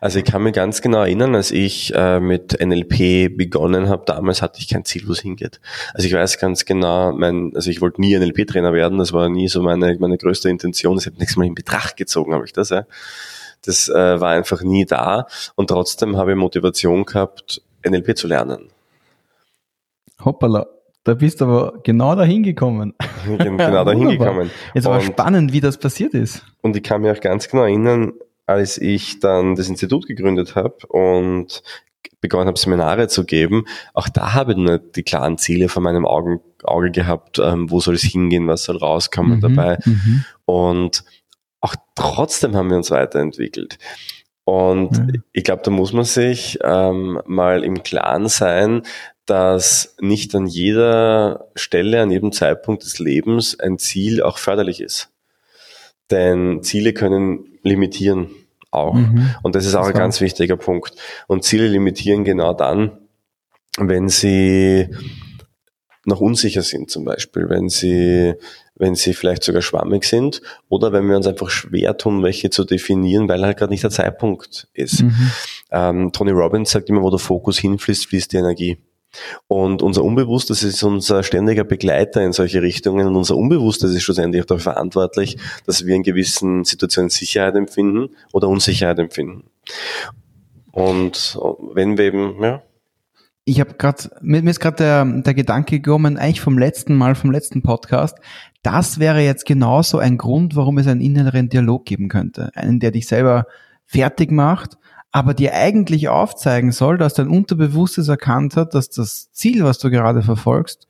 Also 0.00 0.18
ich 0.18 0.24
kann 0.24 0.42
mich 0.42 0.52
ganz 0.52 0.82
genau 0.82 0.98
erinnern, 0.98 1.34
als 1.34 1.50
ich 1.50 1.94
äh, 1.94 2.20
mit 2.20 2.60
NLP 2.60 3.34
begonnen 3.36 3.88
habe, 3.88 4.04
damals 4.06 4.42
hatte 4.42 4.60
ich 4.60 4.68
kein 4.68 4.84
Ziel, 4.84 5.06
wo 5.06 5.12
es 5.12 5.20
hingeht. 5.20 5.60
Also 5.94 6.06
ich 6.06 6.12
weiß 6.12 6.38
ganz 6.38 6.64
genau, 6.64 7.12
mein, 7.12 7.52
also 7.54 7.70
ich 7.70 7.80
wollte 7.80 8.00
nie 8.00 8.16
NLP-Trainer 8.18 8.72
werden, 8.72 8.98
das 8.98 9.12
war 9.12 9.28
nie 9.28 9.48
so 9.48 9.62
meine, 9.62 9.96
meine 9.98 10.18
größte 10.18 10.50
Intention, 10.50 10.96
das 10.96 11.06
habe 11.06 11.14
ich 11.14 11.20
nichts 11.20 11.36
mal 11.36 11.46
in 11.46 11.54
Betracht 11.54 11.96
gezogen, 11.96 12.34
habe 12.34 12.44
ich 12.44 12.52
das, 12.52 12.70
ja. 12.70 12.86
Das 13.64 13.88
äh, 13.88 14.20
war 14.20 14.30
einfach 14.30 14.62
nie 14.62 14.84
da 14.84 15.26
und 15.54 15.68
trotzdem 15.68 16.18
habe 16.18 16.32
ich 16.32 16.36
Motivation 16.36 17.06
gehabt, 17.06 17.62
NLP 17.86 18.18
zu 18.18 18.28
lernen. 18.28 18.68
Hoppala. 20.22 20.73
Da 21.04 21.12
bist 21.14 21.40
du 21.40 21.44
aber 21.44 21.80
genau 21.82 22.14
dahin 22.14 22.42
gekommen. 22.42 22.94
genau 23.26 23.84
dahin 23.84 24.08
gekommen. 24.08 24.50
Jetzt 24.74 24.86
war 24.86 25.00
spannend, 25.02 25.52
wie 25.52 25.60
das 25.60 25.76
passiert 25.78 26.14
ist. 26.14 26.44
Und 26.62 26.76
ich 26.76 26.82
kann 26.82 27.02
mich 27.02 27.10
auch 27.10 27.20
ganz 27.20 27.48
genau 27.48 27.64
erinnern, 27.64 28.12
als 28.46 28.78
ich 28.78 29.20
dann 29.20 29.54
das 29.54 29.68
Institut 29.68 30.06
gegründet 30.06 30.54
habe 30.54 30.76
und 30.88 31.62
begonnen 32.20 32.46
habe, 32.46 32.58
Seminare 32.58 33.08
zu 33.08 33.24
geben, 33.24 33.64
auch 33.92 34.08
da 34.08 34.32
habe 34.32 34.52
ich 34.52 34.58
nicht 34.58 34.96
die 34.96 35.02
klaren 35.02 35.36
Ziele 35.36 35.68
vor 35.68 35.82
meinem 35.82 36.06
Augen, 36.06 36.40
Auge 36.62 36.90
gehabt, 36.90 37.38
ähm, 37.38 37.70
wo 37.70 37.80
soll 37.80 37.94
es 37.94 38.02
hingehen, 38.02 38.48
was 38.48 38.64
soll 38.64 38.78
rauskommen 38.78 39.36
mhm, 39.36 39.40
dabei. 39.40 39.78
Mhm. 39.84 40.24
Und 40.46 41.04
auch 41.60 41.74
trotzdem 41.94 42.56
haben 42.56 42.70
wir 42.70 42.78
uns 42.78 42.90
weiterentwickelt. 42.90 43.78
Und 44.44 44.92
mhm. 44.92 45.22
ich 45.32 45.44
glaube, 45.44 45.62
da 45.64 45.70
muss 45.70 45.92
man 45.92 46.04
sich 46.04 46.58
ähm, 46.62 47.20
mal 47.26 47.62
im 47.62 47.82
Klaren 47.82 48.28
sein, 48.28 48.82
dass 49.26 49.96
nicht 50.00 50.34
an 50.34 50.46
jeder 50.46 51.48
Stelle, 51.54 52.02
an 52.02 52.10
jedem 52.10 52.32
Zeitpunkt 52.32 52.84
des 52.84 52.98
Lebens 52.98 53.58
ein 53.58 53.78
Ziel 53.78 54.22
auch 54.22 54.38
förderlich 54.38 54.80
ist. 54.80 55.10
Denn 56.10 56.62
Ziele 56.62 56.92
können 56.92 57.58
limitieren 57.62 58.30
auch. 58.70 58.94
Mhm. 58.94 59.34
Und 59.42 59.54
das 59.54 59.64
ist 59.64 59.74
auch 59.74 59.86
das 59.86 59.94
ein 59.94 59.98
ganz 59.98 60.20
wichtiger 60.20 60.56
Punkt. 60.56 60.94
Und 61.26 61.44
Ziele 61.44 61.68
limitieren 61.68 62.24
genau 62.24 62.52
dann, 62.52 62.98
wenn 63.78 64.08
sie 64.08 64.88
noch 66.06 66.20
unsicher 66.20 66.62
sind 66.62 66.90
zum 66.90 67.04
Beispiel, 67.04 67.48
wenn 67.48 67.70
sie, 67.70 68.34
wenn 68.74 68.94
sie 68.94 69.14
vielleicht 69.14 69.42
sogar 69.42 69.62
schwammig 69.62 70.04
sind 70.04 70.42
oder 70.68 70.92
wenn 70.92 71.08
wir 71.08 71.16
uns 71.16 71.26
einfach 71.26 71.48
schwer 71.48 71.96
tun, 71.96 72.22
welche 72.22 72.50
zu 72.50 72.64
definieren, 72.64 73.26
weil 73.28 73.42
halt 73.42 73.56
gerade 73.56 73.72
nicht 73.72 73.84
der 73.84 73.90
Zeitpunkt 73.90 74.68
ist. 74.74 75.02
Mhm. 75.02 75.30
Ähm, 75.70 76.12
Tony 76.12 76.32
Robbins 76.32 76.70
sagt 76.70 76.90
immer, 76.90 77.02
wo 77.02 77.08
der 77.08 77.18
Fokus 77.18 77.58
hinfließt, 77.58 78.06
fließt 78.06 78.32
die 78.32 78.36
Energie. 78.36 78.78
Und 79.46 79.82
unser 79.82 80.04
Unbewusstes 80.04 80.62
ist 80.62 80.82
unser 80.82 81.22
ständiger 81.22 81.64
Begleiter 81.64 82.22
in 82.22 82.32
solche 82.32 82.62
Richtungen 82.62 83.06
und 83.06 83.16
unser 83.16 83.36
Unbewusstes 83.36 83.94
ist 83.94 84.02
schlussendlich 84.02 84.44
dafür 84.46 84.72
verantwortlich, 84.74 85.38
dass 85.66 85.86
wir 85.86 85.94
in 85.94 86.02
gewissen 86.02 86.64
Situationen 86.64 87.10
Sicherheit 87.10 87.54
empfinden 87.54 88.10
oder 88.32 88.48
Unsicherheit 88.48 88.98
empfinden. 88.98 89.44
Und 90.72 91.38
wenn 91.72 91.98
wir 91.98 92.04
eben, 92.04 92.42
ja. 92.42 92.62
Ich 93.44 93.60
habe 93.60 93.74
gerade, 93.74 94.10
mir 94.22 94.42
ist 94.44 94.60
gerade 94.60 94.76
der, 94.76 95.04
der 95.04 95.34
Gedanke 95.34 95.78
gekommen, 95.78 96.16
eigentlich 96.16 96.40
vom 96.40 96.58
letzten 96.58 96.94
Mal, 96.94 97.14
vom 97.14 97.30
letzten 97.30 97.62
Podcast, 97.62 98.16
das 98.62 98.98
wäre 98.98 99.20
jetzt 99.20 99.44
genauso 99.44 99.98
ein 99.98 100.16
Grund, 100.16 100.56
warum 100.56 100.78
es 100.78 100.86
einen 100.86 101.02
inneren 101.02 101.50
Dialog 101.50 101.84
geben 101.84 102.08
könnte. 102.08 102.50
Einen, 102.54 102.80
der 102.80 102.90
dich 102.90 103.06
selber 103.06 103.46
fertig 103.84 104.30
macht 104.32 104.78
aber 105.14 105.32
dir 105.32 105.54
eigentlich 105.54 106.08
aufzeigen 106.08 106.72
soll, 106.72 106.98
dass 106.98 107.14
dein 107.14 107.28
Unterbewusstes 107.28 108.08
erkannt 108.08 108.56
hat, 108.56 108.74
dass 108.74 108.90
das 108.90 109.30
Ziel, 109.30 109.62
was 109.62 109.78
du 109.78 109.88
gerade 109.88 110.22
verfolgst, 110.22 110.88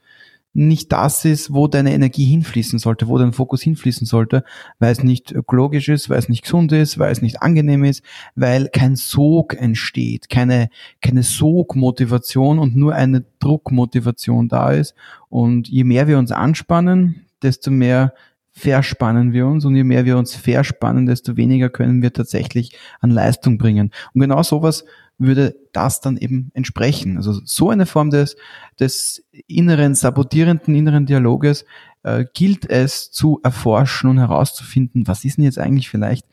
nicht 0.55 0.93
das 0.93 1.27
ist, 1.27 1.53
wo 1.53 1.69
deine 1.69 1.93
Energie 1.93 2.25
hinfließen 2.25 2.79
sollte, 2.79 3.09
wo 3.09 3.19
dein 3.19 3.35
Fokus 3.35 3.61
hinfließen 3.61 4.07
sollte, 4.07 4.43
weil 4.79 4.93
es 4.93 5.03
nicht 5.03 5.31
ökologisch 5.31 5.91
ist, 5.91 6.09
weil 6.09 6.19
es 6.19 6.31
nicht 6.31 6.45
gesund 6.45 6.73
ist, 6.73 6.99
weil 6.99 7.13
es 7.13 7.21
nicht 7.21 7.43
angenehm 7.43 7.85
ist, 7.85 8.03
weil 8.35 8.69
kein 8.69 8.97
Sog 8.97 9.61
entsteht, 9.61 10.31
keine, 10.31 10.71
keine 11.03 11.23
Sogmotivation 11.23 12.59
und 12.59 12.75
nur 12.75 12.95
eine 12.95 13.27
Druckmotivation 13.41 14.49
da 14.49 14.71
ist. 14.71 14.95
Und 15.29 15.69
je 15.69 15.85
mehr 15.85 16.09
wir 16.09 16.17
uns 16.17 16.33
anspannen, 16.33 17.27
desto 17.43 17.71
mehr 17.71 18.15
verspannen 18.57 19.33
wir 19.33 19.47
uns 19.47 19.65
und 19.65 19.75
je 19.75 19.83
mehr 19.83 20.05
wir 20.05 20.17
uns 20.17 20.35
verspannen, 20.37 21.07
desto 21.07 21.37
weniger 21.37 21.69
können 21.69 22.03
wir 22.03 22.13
tatsächlich 22.13 22.77
an 23.01 23.11
Leistung 23.11 23.59
bringen. 23.59 23.91
Und 24.15 24.21
genau 24.21 24.43
sowas 24.45 24.85
würde 25.19 25.57
das 25.73 26.01
dann 26.01 26.17
eben 26.17 26.51
entsprechen. 26.55 27.17
Also 27.17 27.41
so 27.45 27.71
eine 27.71 27.85
Form 27.85 28.11
des, 28.11 28.37
des 28.79 29.25
inneren, 29.49 29.97
sabotierenden 29.97 30.75
inneren 30.75 31.05
Dialoges 31.05 31.65
äh, 32.05 32.25
gilt 32.33 32.71
es 32.71 33.11
zu 33.11 33.41
erforschen 33.43 34.11
und 34.11 34.19
herauszufinden, 34.19 35.09
was 35.09 35.25
ist 35.25 35.37
denn 35.37 35.45
jetzt 35.45 35.59
eigentlich 35.59 35.89
vielleicht 35.89 36.27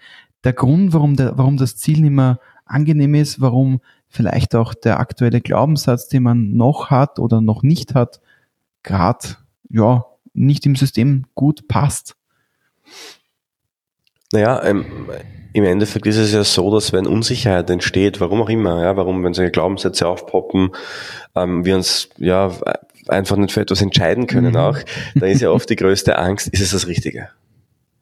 der 0.43 0.53
Grund, 0.53 0.93
warum, 0.93 1.15
der, 1.15 1.37
warum 1.37 1.57
das 1.57 1.75
Ziel 1.75 2.01
nicht 2.01 2.11
mehr 2.11 2.39
angenehm 2.65 3.15
ist, 3.15 3.41
warum 3.41 3.81
vielleicht 4.07 4.55
auch 4.55 4.75
der 4.75 4.99
aktuelle 4.99 5.41
Glaubenssatz, 5.41 6.07
den 6.07 6.23
man 6.23 6.51
noch 6.51 6.91
hat 6.91 7.17
oder 7.17 7.41
noch 7.41 7.63
nicht 7.63 7.95
hat, 7.95 8.21
gerade 8.83 9.37
ja 9.69 10.05
nicht 10.33 10.65
im 10.65 10.75
System 10.75 11.25
gut 11.35 11.67
passt. 11.67 12.15
Naja, 14.31 14.63
ähm, 14.63 14.85
im 15.53 15.63
Endeffekt 15.63 16.07
ist 16.07 16.17
es 16.17 16.31
ja 16.31 16.43
so, 16.43 16.73
dass 16.73 16.93
wenn 16.93 17.05
Unsicherheit 17.05 17.69
entsteht, 17.69 18.21
warum 18.21 18.41
auch 18.41 18.49
immer, 18.49 18.81
ja, 18.81 18.95
warum, 18.95 19.23
wenn 19.23 19.33
solche 19.33 19.51
Glaubenssätze 19.51 20.07
aufpoppen, 20.07 20.71
ähm, 21.35 21.65
wir 21.65 21.75
uns 21.75 22.09
ja 22.17 22.51
einfach 23.07 23.35
nicht 23.35 23.51
für 23.51 23.61
etwas 23.61 23.81
entscheiden 23.81 24.27
können 24.27 24.51
mhm. 24.51 24.57
auch, 24.57 24.77
da 25.15 25.25
ist 25.25 25.41
ja 25.41 25.51
oft 25.51 25.69
die 25.69 25.75
größte 25.75 26.17
Angst, 26.17 26.47
ist 26.47 26.61
es 26.61 26.71
das 26.71 26.87
Richtige? 26.87 27.29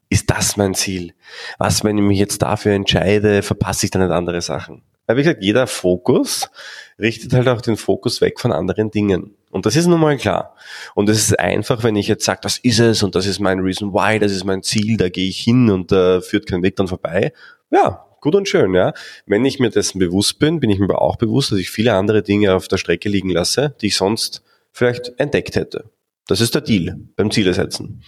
Ist 0.10 0.30
das 0.30 0.58
mein 0.58 0.74
Ziel? 0.74 1.14
Was, 1.58 1.84
wenn 1.84 1.98
ich 1.98 2.04
mich 2.04 2.20
jetzt 2.20 2.42
dafür 2.42 2.74
entscheide, 2.74 3.42
verpasse 3.42 3.86
ich 3.86 3.92
dann 3.92 4.02
nicht 4.02 4.12
andere 4.12 4.42
Sachen? 4.42 4.82
Weil 5.10 5.18
wie 5.18 5.24
gesagt, 5.24 5.42
jeder 5.44 5.66
Fokus 5.66 6.52
richtet 7.00 7.34
halt 7.34 7.48
auch 7.48 7.62
den 7.62 7.78
Fokus 7.78 8.22
weg 8.22 8.40
von 8.40 8.52
anderen 8.52 8.92
Dingen. 8.92 9.36
Und 9.50 9.66
das 9.66 9.76
ist 9.76 9.88
nun 9.88 10.00
mal 10.00 10.16
klar. 10.18 10.56
Und 10.94 11.10
es 11.10 11.18
ist 11.18 11.40
einfach, 11.40 11.84
wenn 11.84 11.96
ich 11.96 12.08
jetzt 12.08 12.26
sage, 12.26 12.42
das 12.44 12.60
ist 12.60 12.78
es 12.78 13.02
und 13.02 13.16
das 13.16 13.26
ist 13.26 13.40
mein 13.40 13.58
Reason 13.58 13.92
Why, 13.92 14.20
das 14.20 14.32
ist 14.32 14.44
mein 14.44 14.62
Ziel, 14.62 14.98
da 14.98 15.10
gehe 15.10 15.28
ich 15.28 15.40
hin 15.40 15.72
und 15.72 15.92
da 15.92 16.18
äh, 16.18 16.22
führt 16.22 16.46
kein 16.46 16.62
Weg 16.62 16.76
dann 16.76 16.88
vorbei. 16.88 17.34
Ja, 17.72 18.06
gut 18.22 18.36
und 18.36 18.48
schön, 18.48 18.76
ja. 18.76 18.94
Wenn 19.26 19.44
ich 19.46 19.58
mir 19.58 19.72
dessen 19.72 19.98
bewusst 19.98 20.38
bin, 20.38 20.60
bin 20.60 20.70
ich 20.70 20.78
mir 20.78 20.86
aber 20.86 21.02
auch 21.02 21.16
bewusst, 21.16 21.52
dass 21.52 21.58
ich 21.58 21.72
viele 21.72 21.96
andere 21.96 22.22
Dinge 22.22 22.54
auf 22.54 22.68
der 22.68 22.78
Strecke 22.78 23.10
liegen 23.10 23.32
lasse, 23.32 23.74
die 23.82 23.88
ich 23.88 23.96
sonst 23.96 24.44
vielleicht 24.72 25.20
entdeckt 25.20 25.56
hätte. 25.56 25.90
Das 26.28 26.40
ist 26.40 26.54
der 26.54 26.62
Deal 26.62 27.00
beim 27.16 27.32
Ziele 27.32 27.56
setzen. 27.56 28.04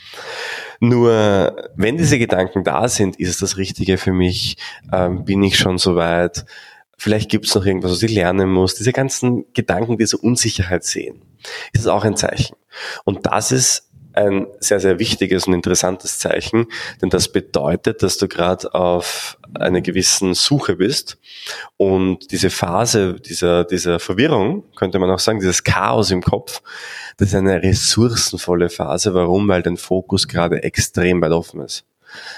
Nur 0.80 1.72
wenn 1.76 1.98
diese 1.98 2.20
Gedanken 2.20 2.64
da 2.64 2.88
sind, 2.88 3.20
ist 3.20 3.30
es 3.30 3.38
das 3.40 3.58
Richtige 3.58 3.98
für 3.98 4.14
mich, 4.14 4.58
ähm, 4.94 5.26
bin 5.26 5.42
ich 5.42 5.58
schon 5.58 5.80
so 5.80 5.96
weit, 5.96 6.46
vielleicht 7.02 7.32
gibt 7.32 7.48
es 7.48 7.56
noch 7.56 7.66
irgendwas, 7.66 7.92
was 7.94 8.04
ich 8.04 8.12
lernen 8.12 8.52
muss. 8.52 8.76
Diese 8.76 8.94
ganzen 8.94 9.52
Gedanken, 9.54 9.98
diese 9.98 10.18
Unsicherheit 10.18 10.84
sehen, 10.84 11.24
ist 11.74 11.88
auch 11.88 12.04
ein 12.04 12.16
Zeichen. 12.16 12.56
Und 13.06 13.26
das 13.26 13.52
ist 13.52 13.90
ein 14.14 14.46
sehr, 14.60 14.80
sehr 14.80 15.00
wichtiges 15.00 15.48
und 15.48 15.54
interessantes 15.54 16.20
Zeichen, 16.20 16.68
denn 17.02 17.10
das 17.10 17.32
bedeutet, 17.32 18.04
dass 18.04 18.18
du 18.18 18.28
gerade 18.28 18.72
auf 18.76 19.40
einer 19.56 19.82
gewissen 19.82 20.36
Suche 20.36 20.76
bist 20.76 21.18
und 21.78 22.32
diese 22.32 22.50
Phase 22.50 23.16
dieser, 23.16 23.64
dieser 23.64 24.00
Verwirrung, 24.00 24.66
könnte 24.76 25.00
man 25.00 25.10
auch 25.10 25.20
sagen, 25.20 25.40
dieses 25.40 25.64
Chaos 25.64 26.12
im 26.12 26.22
Kopf, 26.22 26.62
das 27.18 27.30
ist 27.30 27.36
eine 27.36 27.64
ressourcenvolle 27.64 28.70
Phase. 28.70 29.14
Warum? 29.14 29.48
Weil 29.48 29.64
dein 29.64 29.78
Fokus 29.78 30.28
gerade 30.28 30.62
extrem 30.62 31.22
weit 31.22 31.32
offen 31.32 31.62
ist 31.62 31.86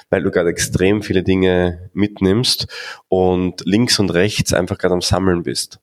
weil 0.10 0.24
du 0.24 0.32
gerade 0.32 0.50
extrem 0.50 1.02
viele 1.02 1.24
Dinge 1.24 1.90
mitnimmst 1.94 2.68
und 3.08 3.62
links 3.66 4.00
und 4.00 4.10
rechts 4.10 4.54
einfach 4.54 4.78
gerade 4.78 4.94
am 4.94 5.02
Sammeln 5.02 5.44
bist. 5.44 5.80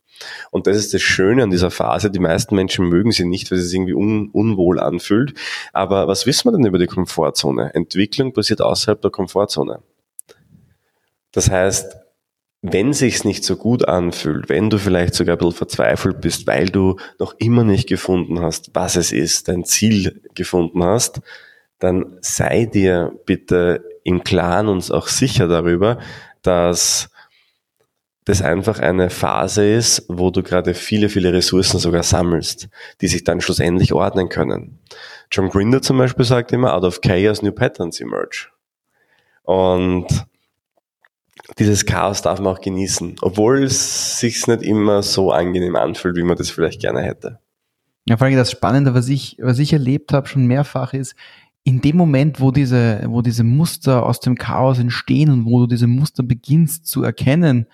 Und 0.51 0.67
das 0.67 0.77
ist 0.77 0.93
das 0.93 1.03
Schöne 1.03 1.43
an 1.43 1.51
dieser 1.51 1.71
Phase. 1.71 2.11
Die 2.11 2.19
meisten 2.19 2.55
Menschen 2.55 2.87
mögen 2.89 3.13
sie 3.13 3.25
nicht, 3.25 3.51
weil 3.51 3.59
sie 3.59 3.67
sich 3.67 3.77
irgendwie 3.77 3.95
un 3.95 4.29
unwohl 4.31 4.79
anfühlt. 4.79 5.35
Aber 5.73 6.09
was 6.09 6.27
wissen 6.27 6.49
wir 6.49 6.53
denn 6.53 6.67
über 6.67 6.79
die 6.79 6.87
Komfortzone? 6.87 7.75
Entwicklung 7.75 8.33
passiert 8.33 8.61
außerhalb 8.61 9.01
der 9.01 9.11
Komfortzone. 9.11 9.83
Das 11.33 11.51
heißt, 11.51 11.97
wenn 12.63 12.93
sich's 12.93 13.25
nicht 13.25 13.45
so 13.45 13.57
gut 13.57 13.89
anfühlt, 13.89 14.49
wenn 14.49 14.69
du 14.69 14.79
vielleicht 14.79 15.15
sogar 15.15 15.37
ein 15.37 15.39
bisschen 15.39 15.55
verzweifelt 15.55 16.21
bist, 16.21 16.47
weil 16.47 16.67
du 16.67 16.97
noch 17.19 17.35
immer 17.39 17.65
nicht 17.65 17.89
gefunden 17.89 18.41
hast, 18.41 18.71
was 18.75 18.97
es 18.97 19.13
ist, 19.13 19.49
dein 19.49 19.65
Ziel 19.65 20.21
gefunden 20.35 20.85
hast, 20.85 21.21
dann 21.81 22.19
sei 22.21 22.67
dir 22.67 23.13
bitte 23.27 23.83
im 24.05 24.23
Klaren 24.23 24.69
und 24.69 24.91
auch 24.93 25.09
sicher 25.09 25.49
darüber, 25.49 25.99
dass 26.43 27.11
das 28.25 28.43
einfach 28.43 28.79
eine 28.79 29.11
Phase 29.11 29.69
ist, 29.69 30.05
wo 30.09 30.31
du 30.31 30.43
gerade 30.43 30.75
viele, 30.75 31.09
viele 31.09 31.33
Ressourcen 31.33 31.81
sogar 31.81 32.03
sammelst, 32.03 32.69
die 33.01 33.09
sich 33.09 33.25
dann 33.25 33.41
schlussendlich 33.41 33.93
ordnen 33.93 34.29
können. 34.29 34.79
John 35.33 35.49
Grinder 35.49 35.83
zum 35.83 35.99
Beispiel 35.99 36.25
sagt 36.25 36.53
immer, 36.53 36.75
out 36.75 36.85
of 36.85 37.01
chaos 37.01 37.43
new 37.43 37.51
patterns 37.51 38.01
emerge. 38.01 38.49
Und 39.43 40.07
dieses 41.59 41.87
Chaos 41.87 42.23
darf 42.23 42.39
man 42.41 42.55
auch 42.55 42.61
genießen, 42.61 43.17
obwohl 43.23 43.65
es 43.65 44.21
sich 44.21 44.47
nicht 44.47 44.63
immer 44.63 45.03
so 45.03 45.33
angenehm 45.33 45.75
anfühlt, 45.75 46.17
wie 46.17 46.23
man 46.23 46.37
das 46.37 46.51
vielleicht 46.51 46.81
gerne 46.81 47.03
hätte. 47.03 47.41
Ja, 48.07 48.17
vor 48.17 48.27
allem 48.27 48.37
das 48.37 48.51
Spannende, 48.51 48.95
was 48.95 49.09
ich, 49.09 49.37
was 49.41 49.59
ich 49.59 49.73
erlebt 49.73 50.13
habe, 50.13 50.29
schon 50.29 50.47
mehrfach 50.47 50.95
ist, 50.95 51.15
in 51.65 51.81
dem 51.81 51.97
Moment, 51.97 52.41
wo 52.41 52.51
diese, 52.51 53.03
wo 53.07 53.23
diese 53.23 53.45
Muster 53.45 54.07
aus 54.07 54.21
dem 54.21 54.37
Chaos 54.37 54.79
entstehen 54.79 55.31
und 55.31 55.45
wo 55.45 55.61
du 55.61 55.67
diese 55.67 55.87
Muster 55.87 56.23
beginnst 56.23 56.87
zu 56.87 57.03
erkennen, 57.03 57.67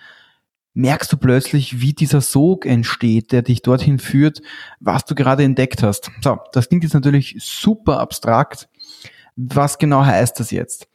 merkst 0.73 1.11
du 1.11 1.17
plötzlich, 1.17 1.81
wie 1.81 1.93
dieser 1.93 2.21
Sog 2.21 2.65
entsteht, 2.65 3.31
der 3.31 3.41
dich 3.41 3.63
dorthin 3.63 3.97
führt, 3.97 4.41
was 4.79 5.05
du 5.05 5.15
gerade 5.15 5.43
entdeckt 5.43 5.81
hast. 5.81 6.11
So, 6.21 6.37
das 6.51 6.69
klingt 6.69 6.83
jetzt 6.83 6.93
natürlich 6.93 7.35
super 7.39 7.99
abstrakt. 7.99 8.69
Was 9.35 9.79
genau 9.79 10.05
heißt 10.05 10.39
das 10.39 10.51
jetzt? 10.51 10.87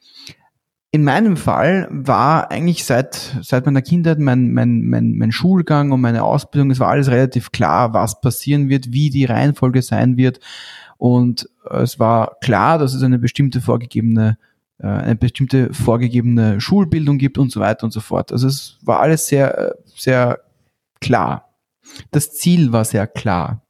In 0.91 1.03
meinem 1.03 1.37
Fall 1.37 1.87
war 1.89 2.51
eigentlich 2.51 2.85
seit, 2.85 3.37
seit 3.41 3.65
meiner 3.65 3.81
Kindheit 3.81 4.19
mein, 4.19 4.53
mein, 4.53 4.83
mein, 4.83 5.15
mein 5.17 5.31
Schulgang 5.31 5.91
und 5.91 6.01
meine 6.01 6.23
Ausbildung, 6.23 6.69
es 6.69 6.79
war 6.79 6.89
alles 6.89 7.09
relativ 7.09 7.51
klar, 7.51 7.93
was 7.93 8.21
passieren 8.21 8.69
wird, 8.69 8.93
wie 8.93 9.09
die 9.09 9.25
Reihenfolge 9.25 9.81
sein 9.81 10.17
wird. 10.17 10.39
Und 10.97 11.49
es 11.69 11.99
war 11.99 12.37
klar, 12.41 12.77
dass 12.77 12.93
es 12.93 13.03
eine 13.03 13.19
bestimmte 13.19 13.61
vorgegebene 13.61 14.37
äh, 14.79 14.87
eine 14.87 15.15
bestimmte 15.15 15.73
vorgegebene 15.73 16.59
Schulbildung 16.59 17.17
gibt 17.17 17.37
und 17.37 17.51
so 17.51 17.59
weiter 17.59 17.85
und 17.85 17.91
so 17.91 18.01
fort. 18.01 18.31
Also 18.31 18.47
es 18.47 18.77
war 18.81 18.99
alles 18.99 19.27
sehr, 19.27 19.57
äh, 19.57 19.73
sehr 19.95 20.39
klar. 20.99 21.49
Das 22.11 22.31
Ziel 22.33 22.71
war 22.71 22.85
sehr 22.85 23.07
klar. 23.07 23.61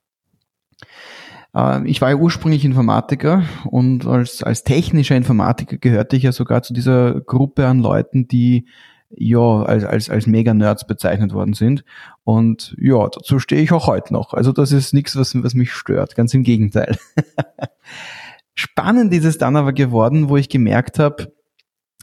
Ähm, 1.53 1.86
ich 1.86 2.01
war 2.01 2.10
ja 2.10 2.15
ursprünglich 2.15 2.65
Informatiker 2.65 3.44
und 3.65 4.08
als, 4.08 4.44
als 4.44 4.63
technischer 4.63 5.15
Informatiker 5.15 5.77
gehörte 5.77 6.15
ich 6.15 6.24
ja 6.24 6.32
sogar 6.32 6.63
zu 6.63 6.74
dieser 6.74 7.22
Gruppe 7.22 7.68
an 7.68 7.80
Leuten, 7.80 8.27
die 8.27 8.65
ja 9.15 9.63
als, 9.63 9.84
als, 9.84 10.10
als 10.10 10.27
Mega-Nerds 10.27 10.88
bezeichnet 10.88 11.34
worden 11.34 11.53
sind. 11.53 11.84
Und 12.24 12.75
ja, 12.79 13.08
dazu 13.10 13.39
stehe 13.39 13.62
ich 13.62 13.72
auch 13.72 13.88
heute 13.88 14.13
noch. 14.13 14.34
Also 14.34 14.51
das 14.51 14.72
ist 14.72 14.93
nichts, 14.93 15.15
was, 15.15 15.41
was 15.41 15.53
mich 15.53 15.72
stört. 15.72 16.15
Ganz 16.15 16.34
im 16.34 16.43
Gegenteil. 16.43 16.98
Spannend 18.53 19.13
ist 19.13 19.25
es 19.25 19.38
dann 19.38 19.55
aber 19.55 19.74
geworden, 19.74 20.29
wo 20.29 20.38
ich 20.38 20.50
gemerkt 20.50 21.00
habe, 21.00 21.34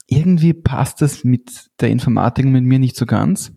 irgendwie 0.06 0.52
passt 0.52 1.00
das 1.00 1.22
mit 1.22 1.70
der 1.80 1.90
Informatik 1.90 2.44
mit 2.46 2.64
mir 2.64 2.78
nicht 2.80 2.96
so 2.96 3.06
ganz. 3.06 3.52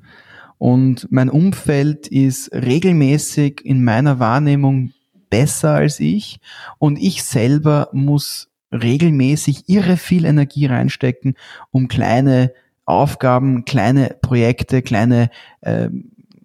Und 0.59 1.07
mein 1.11 1.29
Umfeld 1.29 2.07
ist 2.07 2.51
regelmäßig 2.53 3.65
in 3.65 3.83
meiner 3.83 4.19
Wahrnehmung 4.19 4.93
besser 5.29 5.71
als 5.71 5.99
ich. 5.99 6.39
Und 6.77 6.97
ich 6.97 7.23
selber 7.23 7.89
muss 7.91 8.49
regelmäßig 8.71 9.67
irre 9.67 9.97
viel 9.97 10.25
Energie 10.25 10.67
reinstecken, 10.67 11.35
um 11.71 11.87
kleine 11.87 12.53
Aufgaben, 12.85 13.65
kleine 13.65 14.15
Projekte, 14.21 14.81
kleine 14.81 15.29
äh, 15.61 15.89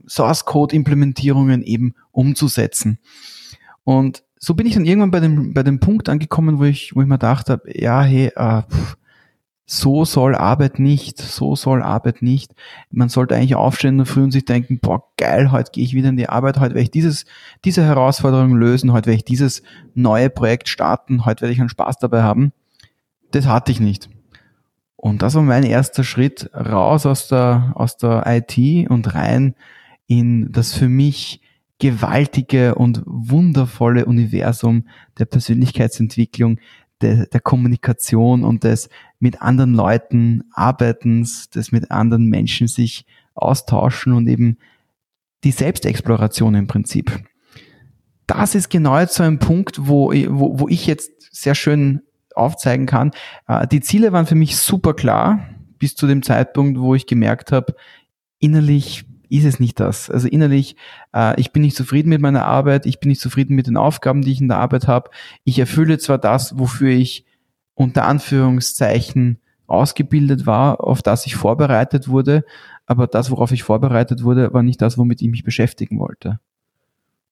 Source 0.06 0.44
Code 0.44 0.74
Implementierungen 0.74 1.62
eben 1.62 1.94
umzusetzen. 2.12 2.98
Und 3.84 4.22
so 4.38 4.54
bin 4.54 4.66
ich 4.66 4.74
dann 4.74 4.84
irgendwann 4.84 5.10
bei 5.10 5.20
dem, 5.20 5.52
bei 5.52 5.62
dem 5.62 5.80
Punkt 5.80 6.08
angekommen, 6.08 6.58
wo 6.58 6.64
ich, 6.64 6.94
wo 6.94 7.00
ich 7.00 7.08
mir 7.08 7.16
gedacht 7.16 7.50
habe, 7.50 7.62
ja, 7.74 8.02
hey, 8.02 8.30
äh, 8.36 8.62
pff, 8.62 8.96
so 9.70 10.06
soll 10.06 10.34
Arbeit 10.34 10.78
nicht, 10.78 11.18
so 11.18 11.54
soll 11.54 11.82
Arbeit 11.82 12.22
nicht. 12.22 12.54
Man 12.90 13.10
sollte 13.10 13.36
eigentlich 13.36 13.54
aufstehen 13.54 13.98
der 13.98 14.06
Früh 14.06 14.22
und 14.22 14.30
sich 14.30 14.46
denken, 14.46 14.78
boah, 14.80 15.04
geil, 15.18 15.52
heute 15.52 15.72
gehe 15.72 15.84
ich 15.84 15.92
wieder 15.92 16.08
in 16.08 16.16
die 16.16 16.28
Arbeit, 16.28 16.58
heute 16.58 16.74
werde 16.74 16.84
ich 16.84 16.90
dieses, 16.90 17.26
diese 17.66 17.84
Herausforderung 17.84 18.54
lösen, 18.54 18.92
heute 18.92 19.06
werde 19.06 19.18
ich 19.18 19.24
dieses 19.24 19.62
neue 19.94 20.30
Projekt 20.30 20.70
starten, 20.70 21.26
heute 21.26 21.42
werde 21.42 21.52
ich 21.52 21.60
einen 21.60 21.68
Spaß 21.68 21.98
dabei 21.98 22.22
haben. 22.22 22.52
Das 23.30 23.46
hatte 23.46 23.70
ich 23.70 23.78
nicht. 23.78 24.08
Und 25.00 25.22
das 25.22 25.36
war 25.36 25.42
mein 25.42 25.62
erster 25.62 26.02
Schritt 26.02 26.50
raus 26.52 27.06
aus 27.06 27.28
der, 27.28 27.72
aus 27.76 27.96
der 27.96 28.24
IT 28.26 28.90
und 28.90 29.14
rein 29.14 29.54
in 30.08 30.50
das 30.50 30.74
für 30.74 30.88
mich 30.88 31.40
gewaltige 31.78 32.74
und 32.74 33.02
wundervolle 33.06 34.06
Universum 34.06 34.88
der 35.16 35.26
Persönlichkeitsentwicklung, 35.26 36.58
der, 37.00 37.26
der 37.26 37.40
Kommunikation 37.40 38.42
und 38.42 38.64
des 38.64 38.88
mit 39.20 39.40
anderen 39.40 39.72
Leuten 39.72 40.42
Arbeitens, 40.52 41.48
des 41.48 41.70
mit 41.70 41.92
anderen 41.92 42.26
Menschen 42.26 42.66
sich 42.66 43.06
austauschen 43.34 44.12
und 44.12 44.26
eben 44.26 44.58
die 45.44 45.52
Selbstexploration 45.52 46.56
im 46.56 46.66
Prinzip. 46.66 47.22
Das 48.26 48.56
ist 48.56 48.68
genau 48.68 48.98
jetzt 48.98 49.14
so 49.14 49.22
ein 49.22 49.38
Punkt, 49.38 49.86
wo, 49.86 50.10
wo, 50.10 50.58
wo 50.58 50.68
ich 50.68 50.88
jetzt 50.88 51.12
sehr 51.30 51.54
schön 51.54 52.02
aufzeigen 52.38 52.86
kann. 52.86 53.10
Äh, 53.46 53.66
die 53.66 53.80
Ziele 53.80 54.12
waren 54.12 54.26
für 54.26 54.34
mich 54.34 54.56
super 54.56 54.94
klar, 54.94 55.40
bis 55.78 55.94
zu 55.94 56.06
dem 56.06 56.22
Zeitpunkt, 56.22 56.78
wo 56.80 56.94
ich 56.94 57.06
gemerkt 57.06 57.52
habe, 57.52 57.74
innerlich 58.38 59.04
ist 59.28 59.44
es 59.44 59.60
nicht 59.60 59.78
das. 59.78 60.10
Also 60.10 60.28
innerlich, 60.28 60.76
äh, 61.14 61.38
ich 61.40 61.52
bin 61.52 61.62
nicht 61.62 61.76
zufrieden 61.76 62.08
mit 62.08 62.20
meiner 62.20 62.46
Arbeit, 62.46 62.86
ich 62.86 63.00
bin 63.00 63.08
nicht 63.08 63.20
zufrieden 63.20 63.54
mit 63.54 63.66
den 63.66 63.76
Aufgaben, 63.76 64.22
die 64.22 64.32
ich 64.32 64.40
in 64.40 64.48
der 64.48 64.58
Arbeit 64.58 64.88
habe. 64.88 65.10
Ich 65.44 65.58
erfülle 65.58 65.98
zwar 65.98 66.18
das, 66.18 66.58
wofür 66.58 66.90
ich 66.90 67.24
unter 67.74 68.06
Anführungszeichen 68.06 69.38
ausgebildet 69.66 70.46
war, 70.46 70.82
auf 70.82 71.02
das 71.02 71.26
ich 71.26 71.36
vorbereitet 71.36 72.08
wurde, 72.08 72.44
aber 72.86 73.06
das, 73.06 73.30
worauf 73.30 73.52
ich 73.52 73.62
vorbereitet 73.62 74.24
wurde, 74.24 74.52
war 74.54 74.62
nicht 74.62 74.80
das, 74.80 74.96
womit 74.96 75.20
ich 75.20 75.28
mich 75.28 75.44
beschäftigen 75.44 75.98
wollte. 75.98 76.40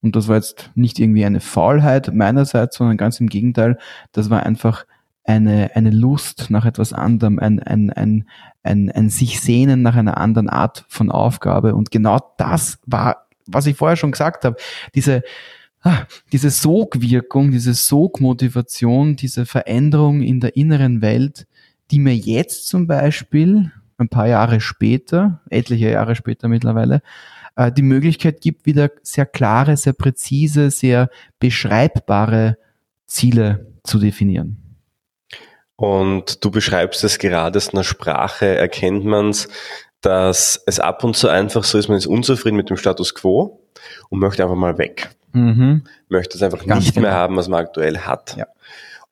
Und 0.03 0.15
das 0.15 0.29
war 0.29 0.37
jetzt 0.37 0.71
nicht 0.75 1.01
irgendwie 1.01 1.25
eine 1.25 1.41
Faulheit 1.41 2.15
meinerseits, 2.15 2.77
sondern 2.77 2.99
ganz 2.99 3.19
im 3.21 3.29
Gegenteil, 3.29 3.79
das 4.13 4.29
war 4.29 4.45
einfach 4.45 4.85
eine, 5.26 5.75
eine 5.75 5.90
Lust 5.90 6.47
nach 6.50 6.64
etwas 6.64 6.92
anderem, 6.92 7.38
ein, 7.38 7.61
ein, 7.61 7.90
ein, 7.90 8.28
ein, 8.62 8.90
ein 8.90 9.11
sich 9.11 9.40
sehnen 9.40 9.83
nach 9.83 9.97
einer 9.97 10.16
anderen 10.18 10.49
Art 10.49 10.85
von 10.88 11.11
Aufgabe. 11.11 11.75
Und 11.75 11.90
genau 11.90 12.21
das 12.38 12.78
war, 12.87 13.26
was 13.47 13.66
ich 13.66 13.76
vorher 13.76 13.97
schon 13.97 14.12
gesagt 14.12 14.45
habe, 14.45 14.56
diese, 14.95 15.23
ah, 15.83 16.04
diese 16.33 16.50
Sogwirkung, 16.50 17.50
diese 17.50 17.75
Sogmotivation, 17.75 19.16
diese 19.16 19.47
Veränderung 19.47 20.23
in 20.23 20.40
der 20.40 20.56
inneren 20.56 21.02
Welt, 21.02 21.47
die 21.90 21.99
mir 21.99 22.16
jetzt 22.16 22.68
zum 22.68 22.87
Beispiel, 22.87 23.73
ein 23.99 24.09
paar 24.09 24.28
Jahre 24.28 24.61
später, 24.61 25.40
etliche 25.49 25.90
Jahre 25.90 26.16
später 26.16 26.49
mittlerweile, 26.49 27.00
äh, 27.56 27.73
die 27.73 27.83
Möglichkeit 27.83 28.40
gibt, 28.40 28.66
wieder 28.66 28.90
sehr 29.02 29.26
klare, 29.26 29.76
sehr 29.76 29.95
präzise, 29.95 30.71
sehr 30.71 31.09
beschreibbare 31.38 32.59
Ziele 33.06 33.73
zu 33.85 33.99
definieren. 33.99 34.65
Und 35.76 36.42
du 36.45 36.50
beschreibst 36.50 37.04
es 37.04 37.18
gerade 37.18 37.56
aus 37.59 37.68
einer 37.73 37.85
Sprache, 37.85 38.47
erkennt 38.47 39.04
man 39.04 39.30
es, 39.30 39.49
dass 40.00 40.62
es 40.66 40.80
ab 40.80 41.04
und 41.04 41.16
zu 41.16 41.28
einfach 41.28 41.64
so 41.64 41.78
ist, 41.78 41.88
man 41.88 41.99
ist 41.99 42.06
unzufrieden 42.06 42.56
mit 42.56 42.71
dem 42.71 42.76
Status 42.76 43.14
quo 43.14 43.61
und 44.09 44.18
möchte 44.18 44.42
einfach 44.42 44.56
mal 44.56 44.78
weg. 44.78 45.11
Mhm. 45.33 45.85
Möchte 46.09 46.37
es 46.37 46.42
einfach 46.42 46.64
Ganz 46.64 46.87
nicht 46.87 46.95
genau. 46.95 47.09
mehr 47.09 47.16
haben, 47.16 47.37
was 47.37 47.49
man 47.49 47.61
aktuell 47.61 47.99
hat. 47.99 48.37
Ja. 48.37 48.47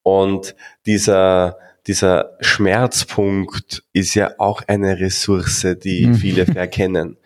Und 0.03 0.55
dieser, 0.87 1.59
dieser 1.87 2.37
Schmerzpunkt 2.41 3.83
ist 3.93 4.15
ja 4.15 4.33
auch 4.39 4.63
eine 4.67 4.99
Ressource, 4.99 5.67
die 5.83 6.07
mhm. 6.07 6.15
viele 6.15 6.47
verkennen. 6.47 7.19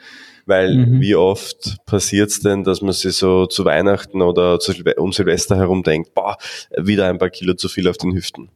Weil 0.47 0.75
mhm. 0.75 1.01
wie 1.01 1.15
oft 1.15 1.77
passiert 1.85 2.31
es 2.31 2.41
denn, 2.41 2.65
dass 2.65 2.81
man 2.81 2.93
sich 2.93 3.15
so 3.15 3.47
zu 3.47 3.65
Weihnachten 3.67 4.23
oder 4.23 4.59
zu, 4.59 4.73
um 4.97 5.13
Silvester 5.13 5.57
herum 5.57 5.83
denkt, 5.83 6.15
boah, 6.15 6.39
wieder 6.77 7.09
ein 7.09 7.19
paar 7.19 7.31
Kilo 7.31 7.55
zu 7.55 7.69
viel 7.69 7.87
auf 7.87 7.99
den 7.99 8.15
Hüften. 8.15 8.51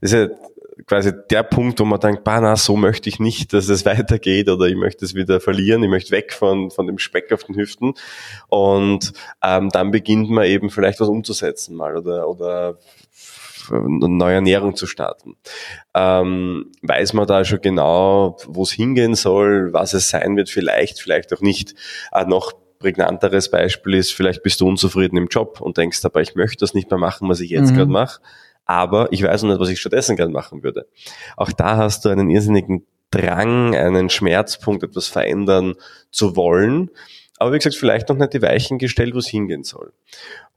Das 0.00 0.12
ist 0.12 0.12
ja 0.12 0.28
quasi 0.86 1.12
der 1.30 1.42
Punkt, 1.42 1.80
wo 1.80 1.84
man 1.84 2.00
denkt, 2.00 2.24
bah, 2.24 2.40
na, 2.40 2.56
so 2.56 2.76
möchte 2.76 3.08
ich 3.08 3.18
nicht, 3.18 3.52
dass 3.52 3.68
es 3.68 3.84
weitergeht 3.86 4.48
oder 4.48 4.66
ich 4.66 4.76
möchte 4.76 5.04
es 5.04 5.14
wieder 5.14 5.40
verlieren, 5.40 5.82
ich 5.82 5.90
möchte 5.90 6.10
weg 6.10 6.32
von, 6.32 6.70
von 6.70 6.86
dem 6.86 6.98
Speck 6.98 7.32
auf 7.32 7.44
den 7.44 7.56
Hüften. 7.56 7.94
Und 8.48 9.12
ähm, 9.42 9.70
dann 9.70 9.90
beginnt 9.90 10.30
man 10.30 10.44
eben 10.44 10.70
vielleicht 10.70 11.00
was 11.00 11.08
umzusetzen 11.08 11.76
mal 11.76 11.96
oder, 11.96 12.28
oder 12.28 12.78
eine 13.70 14.08
neue 14.08 14.36
Ernährung 14.36 14.76
zu 14.76 14.86
starten. 14.86 15.36
Ähm, 15.94 16.72
weiß 16.82 17.12
man 17.12 17.26
da 17.26 17.44
schon 17.44 17.60
genau, 17.60 18.38
wo 18.46 18.62
es 18.62 18.72
hingehen 18.72 19.14
soll, 19.14 19.72
was 19.72 19.92
es 19.92 20.08
sein 20.08 20.36
wird, 20.36 20.48
vielleicht, 20.48 21.00
vielleicht 21.00 21.32
auch 21.34 21.40
nicht. 21.40 21.74
Äh, 22.12 22.24
noch 22.24 22.52
prägnanteres 22.78 23.50
Beispiel 23.50 23.94
ist, 23.94 24.14
vielleicht 24.14 24.42
bist 24.42 24.60
du 24.60 24.68
unzufrieden 24.68 25.16
im 25.16 25.26
Job 25.26 25.60
und 25.60 25.76
denkst 25.76 26.00
dabei, 26.00 26.22
ich 26.22 26.36
möchte 26.36 26.60
das 26.60 26.74
nicht 26.74 26.88
mehr 26.88 26.98
machen, 26.98 27.28
was 27.28 27.40
ich 27.40 27.50
jetzt 27.50 27.72
mhm. 27.72 27.76
gerade 27.76 27.90
mache 27.90 28.20
aber 28.68 29.10
ich 29.12 29.22
weiß 29.22 29.42
noch 29.42 29.50
nicht, 29.50 29.60
was 29.60 29.70
ich 29.70 29.80
stattdessen 29.80 30.14
gern 30.14 30.30
machen 30.30 30.62
würde. 30.62 30.86
Auch 31.36 31.50
da 31.50 31.78
hast 31.78 32.04
du 32.04 32.10
einen 32.10 32.30
irrsinnigen 32.30 32.86
Drang, 33.10 33.74
einen 33.74 34.10
Schmerzpunkt, 34.10 34.82
etwas 34.82 35.08
verändern 35.08 35.74
zu 36.10 36.36
wollen. 36.36 36.90
Aber 37.38 37.52
wie 37.52 37.56
gesagt, 37.56 37.76
vielleicht 37.76 38.10
noch 38.10 38.16
nicht 38.16 38.34
die 38.34 38.42
Weichen 38.42 38.78
gestellt, 38.78 39.14
wo 39.14 39.18
es 39.18 39.28
hingehen 39.28 39.64
soll. 39.64 39.92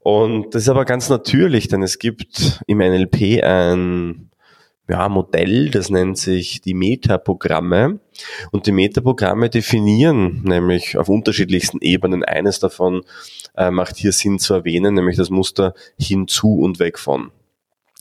Und 0.00 0.54
das 0.54 0.64
ist 0.64 0.68
aber 0.68 0.84
ganz 0.84 1.08
natürlich, 1.08 1.68
denn 1.68 1.82
es 1.82 1.98
gibt 1.98 2.60
im 2.66 2.78
NLP 2.78 3.42
ein 3.42 4.30
ja, 4.90 5.08
Modell, 5.08 5.70
das 5.70 5.88
nennt 5.88 6.18
sich 6.18 6.60
die 6.60 6.74
Metaprogramme. 6.74 7.98
Und 8.50 8.66
die 8.66 8.72
Metaprogramme 8.72 9.48
definieren 9.48 10.42
nämlich 10.44 10.98
auf 10.98 11.08
unterschiedlichsten 11.08 11.78
Ebenen. 11.80 12.24
Eines 12.24 12.58
davon 12.58 13.02
äh, 13.56 13.70
macht 13.70 13.96
hier 13.96 14.12
Sinn 14.12 14.38
zu 14.38 14.52
erwähnen, 14.52 14.94
nämlich 14.94 15.16
das 15.16 15.30
Muster 15.30 15.72
hinzu 15.98 16.58
und 16.58 16.78
weg 16.78 16.98
von. 16.98 17.30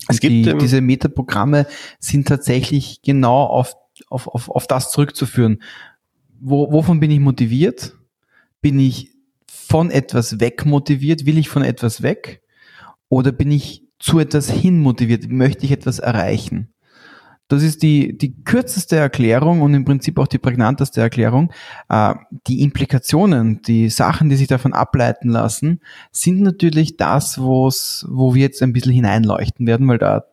Es 0.07 0.19
gibt 0.19 0.45
die, 0.45 0.57
diese 0.57 0.81
Metaprogramme 0.81 1.67
sind 1.99 2.27
tatsächlich 2.27 3.01
genau 3.01 3.43
auf, 3.45 3.75
auf, 4.09 4.27
auf, 4.27 4.49
auf 4.49 4.67
das 4.67 4.91
zurückzuführen. 4.91 5.61
Wo, 6.39 6.71
wovon 6.71 6.99
bin 6.99 7.11
ich 7.11 7.19
motiviert? 7.19 7.95
Bin 8.61 8.79
ich 8.79 9.11
von 9.47 9.91
etwas 9.91 10.39
weg 10.39 10.65
motiviert? 10.65 11.25
Will 11.25 11.37
ich 11.37 11.49
von 11.49 11.63
etwas 11.63 12.01
weg? 12.01 12.41
Oder 13.09 13.31
bin 13.31 13.51
ich 13.51 13.83
zu 13.99 14.19
etwas 14.19 14.49
hin 14.49 14.79
motiviert? 14.79 15.29
Möchte 15.29 15.65
ich 15.65 15.71
etwas 15.71 15.99
erreichen? 15.99 16.73
Das 17.51 17.63
ist 17.63 17.83
die, 17.83 18.17
die 18.17 18.33
kürzeste 18.45 18.95
Erklärung 18.95 19.61
und 19.61 19.73
im 19.73 19.83
Prinzip 19.83 20.17
auch 20.19 20.27
die 20.27 20.37
prägnanteste 20.37 21.01
Erklärung. 21.01 21.51
Äh, 21.89 22.13
die 22.47 22.61
Implikationen, 22.61 23.61
die 23.61 23.89
Sachen, 23.89 24.29
die 24.29 24.37
sich 24.37 24.47
davon 24.47 24.71
ableiten 24.71 25.27
lassen, 25.27 25.81
sind 26.11 26.41
natürlich 26.41 26.95
das, 26.95 27.41
wo's, 27.41 28.05
wo 28.09 28.33
wir 28.33 28.43
jetzt 28.43 28.63
ein 28.63 28.71
bisschen 28.71 28.93
hineinleuchten 28.93 29.67
werden, 29.67 29.85
weil 29.89 29.97
da 29.97 30.23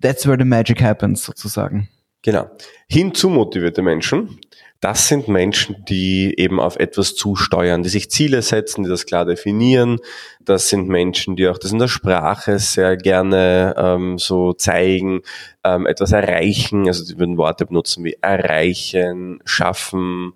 that's 0.00 0.26
where 0.26 0.36
the 0.36 0.44
magic 0.44 0.82
happens 0.82 1.22
sozusagen. 1.22 1.88
Genau. 2.22 2.50
Hinzu 2.88 3.30
motivierte 3.30 3.82
Menschen 3.82 4.40
das 4.80 5.08
sind 5.08 5.26
Menschen, 5.26 5.84
die 5.88 6.38
eben 6.38 6.60
auf 6.60 6.76
etwas 6.76 7.16
zusteuern, 7.16 7.82
die 7.82 7.88
sich 7.88 8.10
Ziele 8.10 8.42
setzen, 8.42 8.84
die 8.84 8.90
das 8.90 9.06
klar 9.06 9.24
definieren. 9.24 9.98
Das 10.40 10.68
sind 10.68 10.88
Menschen, 10.88 11.34
die 11.34 11.48
auch 11.48 11.58
das 11.58 11.72
in 11.72 11.80
der 11.80 11.88
Sprache 11.88 12.60
sehr 12.60 12.96
gerne 12.96 13.74
ähm, 13.76 14.18
so 14.18 14.52
zeigen, 14.52 15.22
ähm, 15.64 15.86
etwas 15.86 16.12
erreichen. 16.12 16.86
Also 16.86 17.04
die 17.04 17.18
würden 17.18 17.36
Worte 17.36 17.66
benutzen 17.66 18.04
wie 18.04 18.18
erreichen, 18.20 19.40
schaffen, 19.44 20.34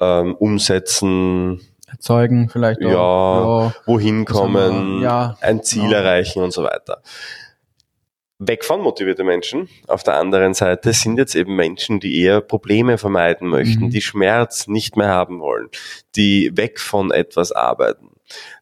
ähm, 0.00 0.34
umsetzen, 0.36 1.60
erzeugen 1.86 2.48
vielleicht 2.48 2.82
auch. 2.82 2.90
Ja, 2.90 3.66
ja. 3.66 3.74
wohin 3.84 4.24
kommen, 4.24 5.02
ja, 5.02 5.36
ein 5.42 5.62
Ziel. 5.62 5.82
Genau. 5.82 5.96
erreichen 5.96 6.42
und 6.42 6.52
so 6.52 6.62
weiter 6.62 7.02
weg 8.38 8.64
von 8.64 8.80
motivierte 8.80 9.24
Menschen 9.24 9.68
auf 9.86 10.02
der 10.02 10.14
anderen 10.14 10.54
Seite 10.54 10.92
sind 10.92 11.18
jetzt 11.18 11.34
eben 11.34 11.56
Menschen, 11.56 12.00
die 12.00 12.20
eher 12.20 12.40
Probleme 12.40 12.98
vermeiden 12.98 13.48
möchten, 13.48 13.84
mhm. 13.84 13.90
die 13.90 14.02
Schmerz 14.02 14.66
nicht 14.66 14.96
mehr 14.96 15.08
haben 15.08 15.40
wollen, 15.40 15.68
die 16.16 16.52
weg 16.54 16.78
von 16.78 17.10
etwas 17.10 17.52
arbeiten. 17.52 18.10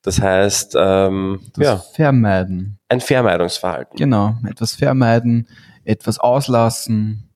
Das 0.03 0.21
heißt, 0.21 0.77
ähm, 0.79 1.41
das 1.55 1.65
ja, 1.65 1.77
vermeiden. 1.79 2.79
Ein 2.89 3.01
Vermeidungsverhalten. 3.01 3.97
Genau, 3.97 4.37
etwas 4.49 4.77
vermeiden, 4.77 5.49
etwas 5.85 6.19
auslassen, 6.19 7.31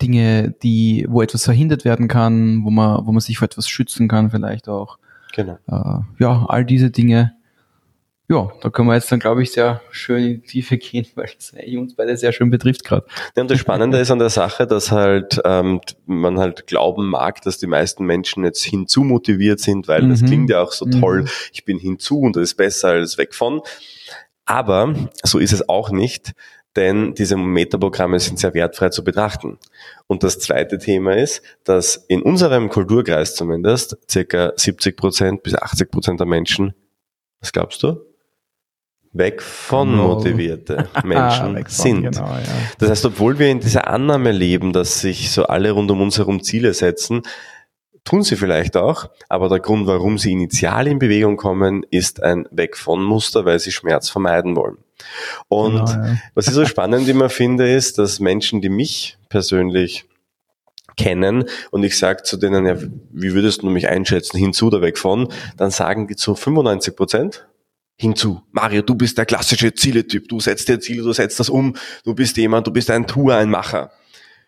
Dinge, 0.00 0.54
die, 0.62 1.06
wo 1.08 1.22
etwas 1.22 1.44
verhindert 1.44 1.84
werden 1.84 2.08
kann, 2.08 2.64
wo 2.64 2.70
man, 2.70 3.06
wo 3.06 3.12
man 3.12 3.20
sich 3.20 3.38
vor 3.38 3.46
etwas 3.46 3.68
schützen 3.68 4.08
kann, 4.08 4.30
vielleicht 4.30 4.68
auch. 4.68 4.98
Genau. 5.34 5.58
Äh, 5.68 6.22
ja, 6.22 6.46
all 6.48 6.64
diese 6.64 6.90
Dinge 6.90 7.34
ja, 8.30 8.48
da 8.60 8.70
können 8.70 8.86
wir 8.86 8.94
jetzt 8.94 9.10
dann, 9.10 9.18
glaube 9.18 9.42
ich, 9.42 9.50
sehr 9.50 9.82
schön 9.90 10.18
in 10.22 10.40
die 10.42 10.46
Tiefe 10.46 10.78
gehen, 10.78 11.04
weil 11.16 11.28
es 11.36 11.52
uns 11.76 11.96
beide 11.96 12.16
sehr 12.16 12.32
schön 12.32 12.48
betrifft 12.48 12.84
gerade. 12.84 13.04
Ja, 13.36 13.42
und 13.42 13.50
das 13.50 13.58
Spannende 13.58 13.98
ist 13.98 14.12
an 14.12 14.20
der 14.20 14.30
Sache, 14.30 14.68
dass 14.68 14.92
halt 14.92 15.40
ähm, 15.44 15.80
man 16.06 16.38
halt 16.38 16.68
glauben 16.68 17.10
mag, 17.10 17.42
dass 17.42 17.58
die 17.58 17.66
meisten 17.66 18.04
Menschen 18.04 18.44
jetzt 18.44 18.62
hinzu 18.62 19.02
motiviert 19.02 19.58
sind, 19.58 19.88
weil 19.88 20.02
mhm. 20.02 20.10
das 20.10 20.22
klingt 20.22 20.48
ja 20.48 20.62
auch 20.62 20.70
so 20.70 20.86
toll, 20.86 21.22
mhm. 21.22 21.28
ich 21.52 21.64
bin 21.64 21.78
hinzu 21.78 22.20
und 22.20 22.36
das 22.36 22.44
ist 22.44 22.54
besser 22.54 22.90
als 22.90 23.18
weg 23.18 23.34
von. 23.34 23.62
Aber 24.44 24.94
so 25.24 25.40
ist 25.40 25.52
es 25.52 25.68
auch 25.68 25.90
nicht, 25.90 26.32
denn 26.76 27.14
diese 27.14 27.36
Metaprogramme 27.36 28.20
sind 28.20 28.38
sehr 28.38 28.54
wertfrei 28.54 28.90
zu 28.90 29.02
betrachten. 29.02 29.58
Und 30.06 30.22
das 30.22 30.38
zweite 30.38 30.78
Thema 30.78 31.16
ist, 31.16 31.42
dass 31.64 31.96
in 31.96 32.22
unserem 32.22 32.68
Kulturkreis 32.68 33.34
zumindest 33.34 33.98
circa 34.08 34.52
70 34.54 34.96
Prozent 34.96 35.42
bis 35.42 35.56
80 35.56 35.90
Prozent 35.90 36.20
der 36.20 36.28
Menschen, 36.28 36.74
was 37.40 37.52
glaubst 37.52 37.82
du? 37.82 38.09
Weg 39.12 39.42
von 39.42 39.90
genau. 39.90 40.14
motivierte 40.14 40.88
Menschen 41.04 41.56
von, 41.56 41.64
sind. 41.68 42.02
Genau, 42.02 42.26
ja. 42.26 42.42
Das 42.78 42.90
heißt, 42.90 43.06
obwohl 43.06 43.38
wir 43.38 43.48
in 43.48 43.60
dieser 43.60 43.88
Annahme 43.88 44.32
leben, 44.32 44.72
dass 44.72 45.00
sich 45.00 45.30
so 45.30 45.44
alle 45.44 45.72
rund 45.72 45.90
um 45.90 46.00
uns 46.00 46.18
herum 46.18 46.42
Ziele 46.42 46.72
setzen, 46.74 47.22
tun 48.04 48.22
sie 48.22 48.36
vielleicht 48.36 48.76
auch, 48.76 49.10
aber 49.28 49.48
der 49.48 49.60
Grund, 49.60 49.86
warum 49.86 50.18
sie 50.18 50.32
initial 50.32 50.86
in 50.86 50.98
Bewegung 50.98 51.36
kommen, 51.36 51.84
ist 51.90 52.22
ein 52.22 52.46
Weg 52.50 52.76
von 52.76 53.02
Muster, 53.02 53.44
weil 53.44 53.58
sie 53.58 53.72
Schmerz 53.72 54.08
vermeiden 54.08 54.56
wollen. 54.56 54.78
Und 55.48 55.86
genau, 55.86 55.86
ja. 55.86 56.16
was 56.34 56.46
ich 56.46 56.54
so 56.54 56.64
spannend 56.64 57.08
immer 57.08 57.28
finde, 57.28 57.70
ist, 57.72 57.98
dass 57.98 58.20
Menschen, 58.20 58.60
die 58.60 58.68
mich 58.68 59.18
persönlich 59.28 60.06
kennen 60.96 61.44
und 61.70 61.82
ich 61.82 61.98
sage 61.98 62.22
zu 62.22 62.36
denen, 62.36 62.66
ja, 62.66 62.76
wie 63.10 63.32
würdest 63.32 63.62
du 63.62 63.70
mich 63.70 63.88
einschätzen, 63.88 64.36
hinzu 64.36 64.66
oder 64.66 64.82
weg 64.82 64.98
von, 64.98 65.28
dann 65.56 65.70
sagen 65.70 66.06
die 66.06 66.16
zu 66.16 66.34
95 66.34 66.96
Prozent, 66.96 67.46
hinzu. 68.00 68.40
Mario, 68.50 68.80
du 68.80 68.94
bist 68.94 69.18
der 69.18 69.26
klassische 69.26 69.74
Zieletyp. 69.74 70.26
Du 70.28 70.40
setzt 70.40 70.68
dir 70.68 70.80
Ziele, 70.80 71.02
du 71.02 71.12
setzt 71.12 71.38
das 71.38 71.50
um. 71.50 71.76
Du 72.02 72.14
bist 72.14 72.36
jemand, 72.38 72.66
du 72.66 72.72
bist 72.72 72.90
ein 72.90 73.06
Tour, 73.06 73.34
ein 73.34 73.50
Macher. 73.50 73.90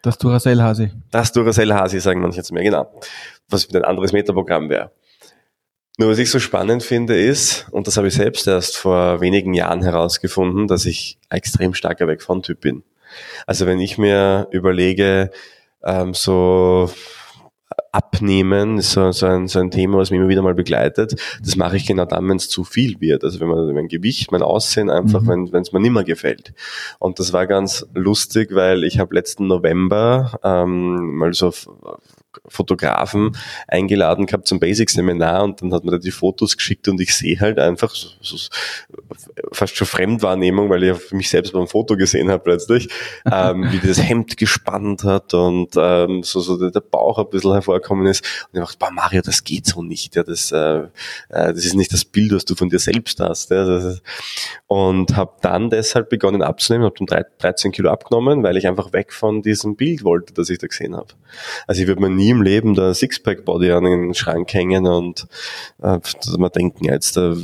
Das 0.00 0.16
Duracell-Hasi. 0.16 0.90
Das 1.10 1.32
Duracell-Hasi, 1.32 2.00
sagen 2.00 2.22
manche 2.22 2.38
jetzt 2.38 2.50
mehr, 2.50 2.62
genau. 2.62 2.90
Was 3.48 3.72
ein 3.72 3.84
anderes 3.84 4.12
Metaprogramm 4.12 4.70
wäre. 4.70 4.90
Nur 5.98 6.10
was 6.10 6.18
ich 6.18 6.30
so 6.30 6.38
spannend 6.38 6.82
finde 6.82 7.20
ist, 7.20 7.66
und 7.70 7.86
das 7.86 7.98
habe 7.98 8.08
ich 8.08 8.14
selbst 8.14 8.46
erst 8.48 8.78
vor 8.78 9.20
wenigen 9.20 9.52
Jahren 9.52 9.82
herausgefunden, 9.82 10.66
dass 10.66 10.86
ich 10.86 11.18
ein 11.28 11.36
extrem 11.36 11.74
starker 11.74 12.08
Weg 12.08 12.22
von 12.22 12.42
Typ 12.42 12.62
bin. 12.62 12.82
Also 13.46 13.66
wenn 13.66 13.78
ich 13.78 13.98
mir 13.98 14.48
überlege, 14.50 15.30
ähm, 15.84 16.14
so 16.14 16.90
Abnehmen 17.92 18.78
ist 18.78 18.92
so, 18.92 19.12
so, 19.12 19.26
ein, 19.26 19.48
so 19.48 19.58
ein 19.58 19.70
Thema, 19.70 19.98
was 19.98 20.10
mich 20.10 20.18
immer 20.18 20.28
wieder 20.28 20.40
mal 20.40 20.54
begleitet. 20.54 21.14
Das 21.42 21.56
mache 21.56 21.76
ich 21.76 21.86
genau 21.86 22.06
dann, 22.06 22.26
wenn 22.28 22.38
es 22.38 22.48
zu 22.48 22.64
viel 22.64 23.00
wird. 23.00 23.22
Also 23.22 23.38
wenn 23.38 23.48
man 23.48 23.72
mein 23.74 23.88
Gewicht, 23.88 24.32
mein 24.32 24.42
Aussehen 24.42 24.88
einfach, 24.88 25.20
mhm. 25.20 25.52
wenn 25.52 25.62
es 25.62 25.72
mir 25.72 25.80
nicht 25.80 25.92
mehr 25.92 26.04
gefällt. 26.04 26.54
Und 26.98 27.18
das 27.18 27.34
war 27.34 27.46
ganz 27.46 27.86
lustig, 27.94 28.54
weil 28.54 28.84
ich 28.84 28.98
habe 28.98 29.14
letzten 29.14 29.46
November 29.46 30.38
ähm, 30.42 31.16
mal 31.16 31.34
so 31.34 31.52
Fotografen 32.46 33.36
eingeladen 33.68 34.26
gehabt 34.26 34.46
zum 34.48 34.60
Basic-Seminar 34.60 35.44
und 35.44 35.62
dann 35.62 35.72
hat 35.72 35.84
man 35.84 35.92
da 35.92 35.98
die 35.98 36.10
Fotos 36.10 36.56
geschickt 36.56 36.88
und 36.88 37.00
ich 37.00 37.14
sehe 37.14 37.38
halt 37.40 37.58
einfach 37.58 37.94
so, 37.94 38.08
so, 38.20 38.36
fast 39.52 39.76
schon 39.76 39.86
Fremdwahrnehmung, 39.86 40.70
weil 40.70 40.82
ich 40.84 41.12
mich 41.12 41.30
selbst 41.30 41.52
beim 41.52 41.66
Foto 41.66 41.96
gesehen 41.96 42.30
habe 42.30 42.42
plötzlich, 42.42 42.88
ähm, 43.30 43.70
wie 43.70 43.86
das 43.86 44.02
Hemd 44.02 44.36
gespannt 44.36 45.04
hat 45.04 45.34
und 45.34 45.70
ähm, 45.76 46.22
so, 46.22 46.40
so 46.40 46.70
der 46.70 46.80
Bauch 46.80 47.18
ein 47.18 47.28
bisschen 47.30 47.52
hervorkommen 47.52 48.06
ist. 48.06 48.24
Und 48.52 48.58
ich 48.58 48.64
dachte, 48.64 48.78
boah, 48.78 48.90
Mario, 48.90 49.22
das 49.22 49.44
geht 49.44 49.66
so 49.66 49.82
nicht. 49.82 50.16
Ja, 50.16 50.22
das, 50.22 50.52
äh, 50.52 50.78
äh 50.78 50.88
das 51.28 51.64
ist 51.64 51.74
nicht 51.74 51.92
das 51.92 52.04
Bild, 52.04 52.32
was 52.32 52.44
du 52.44 52.54
von 52.54 52.68
dir 52.68 52.78
selbst 52.78 53.20
hast. 53.20 53.50
Ja. 53.50 53.94
Und 54.66 55.16
habe 55.16 55.32
dann 55.42 55.70
deshalb 55.70 56.08
begonnen 56.08 56.42
abzunehmen, 56.42 56.86
habe 56.86 57.04
dann 57.04 57.24
13 57.38 57.72
Kilo 57.72 57.90
abgenommen, 57.90 58.42
weil 58.42 58.56
ich 58.56 58.66
einfach 58.66 58.92
weg 58.92 59.12
von 59.12 59.42
diesem 59.42 59.76
Bild 59.76 60.04
wollte, 60.04 60.32
das 60.34 60.48
ich 60.48 60.58
da 60.58 60.66
gesehen 60.66 60.96
habe. 60.96 61.08
Also 61.66 61.82
ich 61.82 61.88
würde 61.88 62.00
mir 62.00 62.10
nie 62.10 62.21
im 62.30 62.42
Leben 62.42 62.74
der 62.74 62.94
Sixpack-Body 62.94 63.72
an 63.72 63.84
den 63.84 64.14
Schrank 64.14 64.52
hängen 64.52 64.86
und 64.86 65.26
äh, 65.82 65.98
man 66.38 66.50
denken, 66.50 66.84
jetzt 66.84 67.16
äh, 67.16 67.34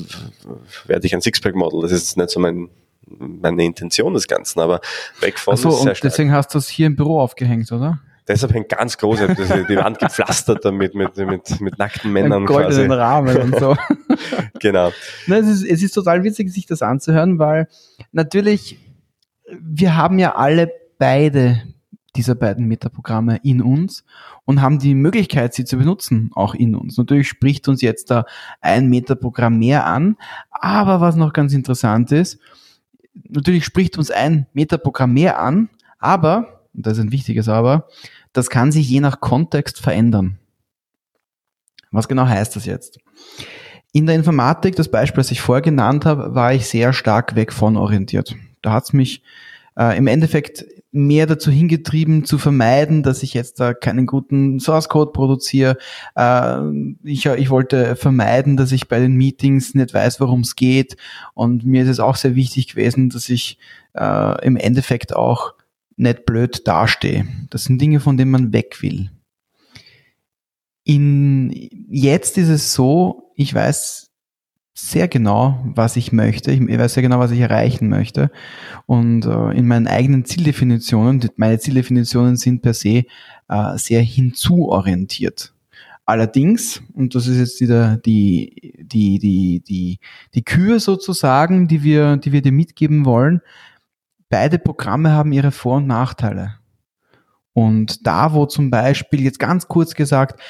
werde 0.86 1.06
ich 1.06 1.14
ein 1.14 1.20
Sixpack-Model. 1.20 1.82
Das 1.82 1.92
ist 1.92 2.16
nicht 2.16 2.30
so 2.30 2.40
mein, 2.40 2.68
meine 3.06 3.64
Intention 3.64 4.14
des 4.14 4.26
Ganzen, 4.26 4.60
aber 4.60 4.80
weg 5.20 5.38
von 5.38 5.54
Ach 5.54 5.58
so, 5.58 5.70
und 5.70 6.02
deswegen 6.02 6.32
hast 6.32 6.54
du 6.54 6.58
es 6.58 6.68
hier 6.68 6.86
im 6.86 6.96
Büro 6.96 7.20
aufgehängt, 7.20 7.70
oder? 7.72 8.00
Deshalb 8.28 8.52
hängt 8.52 8.68
ganz 8.68 8.98
groß, 8.98 9.20
die 9.20 9.76
Wand 9.76 9.98
gepflastert 9.98 10.62
damit 10.62 10.94
mit, 10.94 11.16
mit, 11.16 11.60
mit 11.62 11.78
nackten 11.78 12.12
Männern. 12.12 12.44
goldenen 12.44 12.88
quasi. 12.88 13.00
Rahmen 13.00 13.36
und 13.38 13.58
so. 13.58 13.74
genau. 14.60 14.92
Na, 15.26 15.38
es, 15.38 15.46
ist, 15.46 15.64
es 15.64 15.82
ist 15.82 15.92
total 15.92 16.22
witzig, 16.24 16.52
sich 16.52 16.66
das 16.66 16.82
anzuhören, 16.82 17.38
weil 17.38 17.68
natürlich, 18.12 18.78
wir 19.58 19.96
haben 19.96 20.18
ja 20.18 20.34
alle 20.34 20.70
beide 20.98 21.62
dieser 22.18 22.34
beiden 22.34 22.66
Metaprogramme 22.66 23.40
in 23.42 23.62
uns 23.62 24.04
und 24.44 24.60
haben 24.60 24.78
die 24.78 24.94
Möglichkeit, 24.94 25.54
sie 25.54 25.64
zu 25.64 25.78
benutzen, 25.78 26.30
auch 26.34 26.54
in 26.54 26.74
uns. 26.74 26.98
Natürlich 26.98 27.28
spricht 27.28 27.68
uns 27.68 27.80
jetzt 27.80 28.10
da 28.10 28.26
ein 28.60 28.88
Metaprogramm 28.88 29.58
mehr 29.58 29.86
an, 29.86 30.16
aber 30.50 31.00
was 31.00 31.16
noch 31.16 31.32
ganz 31.32 31.54
interessant 31.54 32.12
ist, 32.12 32.38
natürlich 33.28 33.64
spricht 33.64 33.96
uns 33.96 34.10
ein 34.10 34.46
Metaprogramm 34.52 35.14
mehr 35.14 35.40
an, 35.40 35.70
aber, 35.98 36.64
und 36.74 36.86
das 36.86 36.98
ist 36.98 37.04
ein 37.04 37.12
wichtiges 37.12 37.48
Aber, 37.48 37.88
das 38.32 38.50
kann 38.50 38.72
sich 38.72 38.88
je 38.88 39.00
nach 39.00 39.20
Kontext 39.20 39.80
verändern. 39.80 40.38
Was 41.90 42.08
genau 42.08 42.26
heißt 42.26 42.54
das 42.56 42.66
jetzt? 42.66 42.98
In 43.92 44.06
der 44.06 44.14
Informatik, 44.14 44.76
das 44.76 44.90
Beispiel, 44.90 45.22
das 45.22 45.30
ich 45.30 45.40
vorher 45.40 45.62
genannt 45.62 46.04
habe, 46.04 46.34
war 46.34 46.52
ich 46.52 46.66
sehr 46.66 46.92
stark 46.92 47.34
weg 47.34 47.52
von 47.52 47.76
orientiert. 47.76 48.36
Da 48.60 48.72
hat 48.72 48.84
es 48.84 48.92
mich 48.92 49.22
äh, 49.76 49.96
im 49.96 50.06
Endeffekt 50.06 50.64
mehr 50.98 51.26
dazu 51.26 51.50
hingetrieben, 51.50 52.24
zu 52.24 52.38
vermeiden, 52.38 53.02
dass 53.02 53.22
ich 53.22 53.34
jetzt 53.34 53.60
da 53.60 53.74
keinen 53.74 54.06
guten 54.06 54.60
Source 54.60 54.88
Code 54.88 55.12
produziere. 55.12 55.78
Äh, 56.16 56.58
ich, 57.04 57.26
ich 57.26 57.50
wollte 57.50 57.96
vermeiden, 57.96 58.56
dass 58.56 58.72
ich 58.72 58.88
bei 58.88 58.98
den 58.98 59.14
Meetings 59.14 59.74
nicht 59.74 59.94
weiß, 59.94 60.20
worum 60.20 60.40
es 60.40 60.56
geht. 60.56 60.96
Und 61.34 61.64
mir 61.64 61.82
ist 61.82 61.88
es 61.88 62.00
auch 62.00 62.16
sehr 62.16 62.34
wichtig 62.34 62.68
gewesen, 62.68 63.10
dass 63.10 63.28
ich 63.28 63.58
äh, 63.94 64.44
im 64.44 64.56
Endeffekt 64.56 65.14
auch 65.14 65.54
nicht 65.96 66.26
blöd 66.26 66.66
dastehe. 66.66 67.26
Das 67.50 67.64
sind 67.64 67.80
Dinge, 67.80 68.00
von 68.00 68.16
denen 68.16 68.30
man 68.30 68.52
weg 68.52 68.82
will. 68.82 69.10
In, 70.84 71.50
jetzt 71.88 72.38
ist 72.38 72.48
es 72.48 72.72
so, 72.72 73.32
ich 73.34 73.54
weiß 73.54 74.07
sehr 74.80 75.08
genau, 75.08 75.58
was 75.64 75.96
ich 75.96 76.12
möchte. 76.12 76.52
Ich 76.52 76.60
weiß 76.60 76.94
sehr 76.94 77.02
genau, 77.02 77.18
was 77.18 77.32
ich 77.32 77.40
erreichen 77.40 77.88
möchte. 77.88 78.30
Und 78.86 79.26
äh, 79.26 79.50
in 79.50 79.66
meinen 79.66 79.88
eigenen 79.88 80.24
Zieldefinitionen, 80.24 81.28
meine 81.36 81.58
Zieldefinitionen 81.58 82.36
sind 82.36 82.62
per 82.62 82.74
se 82.74 83.04
äh, 83.48 83.76
sehr 83.76 84.00
hinzuorientiert. 84.02 85.52
Allerdings, 86.04 86.80
und 86.94 87.16
das 87.16 87.26
ist 87.26 87.38
jetzt 87.38 87.60
wieder 87.60 87.96
die, 87.96 88.76
die, 88.80 89.18
die, 89.18 89.60
die, 89.66 89.98
die 90.34 90.42
Kür 90.42 90.78
sozusagen, 90.78 91.66
die 91.66 91.82
wir, 91.82 92.16
die 92.16 92.32
wir 92.32 92.40
dir 92.40 92.52
mitgeben 92.52 93.04
wollen, 93.04 93.40
beide 94.28 94.60
Programme 94.60 95.10
haben 95.10 95.32
ihre 95.32 95.50
Vor- 95.50 95.78
und 95.78 95.88
Nachteile. 95.88 96.54
Und 97.52 98.06
da, 98.06 98.32
wo 98.32 98.46
zum 98.46 98.70
Beispiel, 98.70 99.22
jetzt 99.22 99.40
ganz 99.40 99.66
kurz 99.66 99.94
gesagt, 99.94 100.40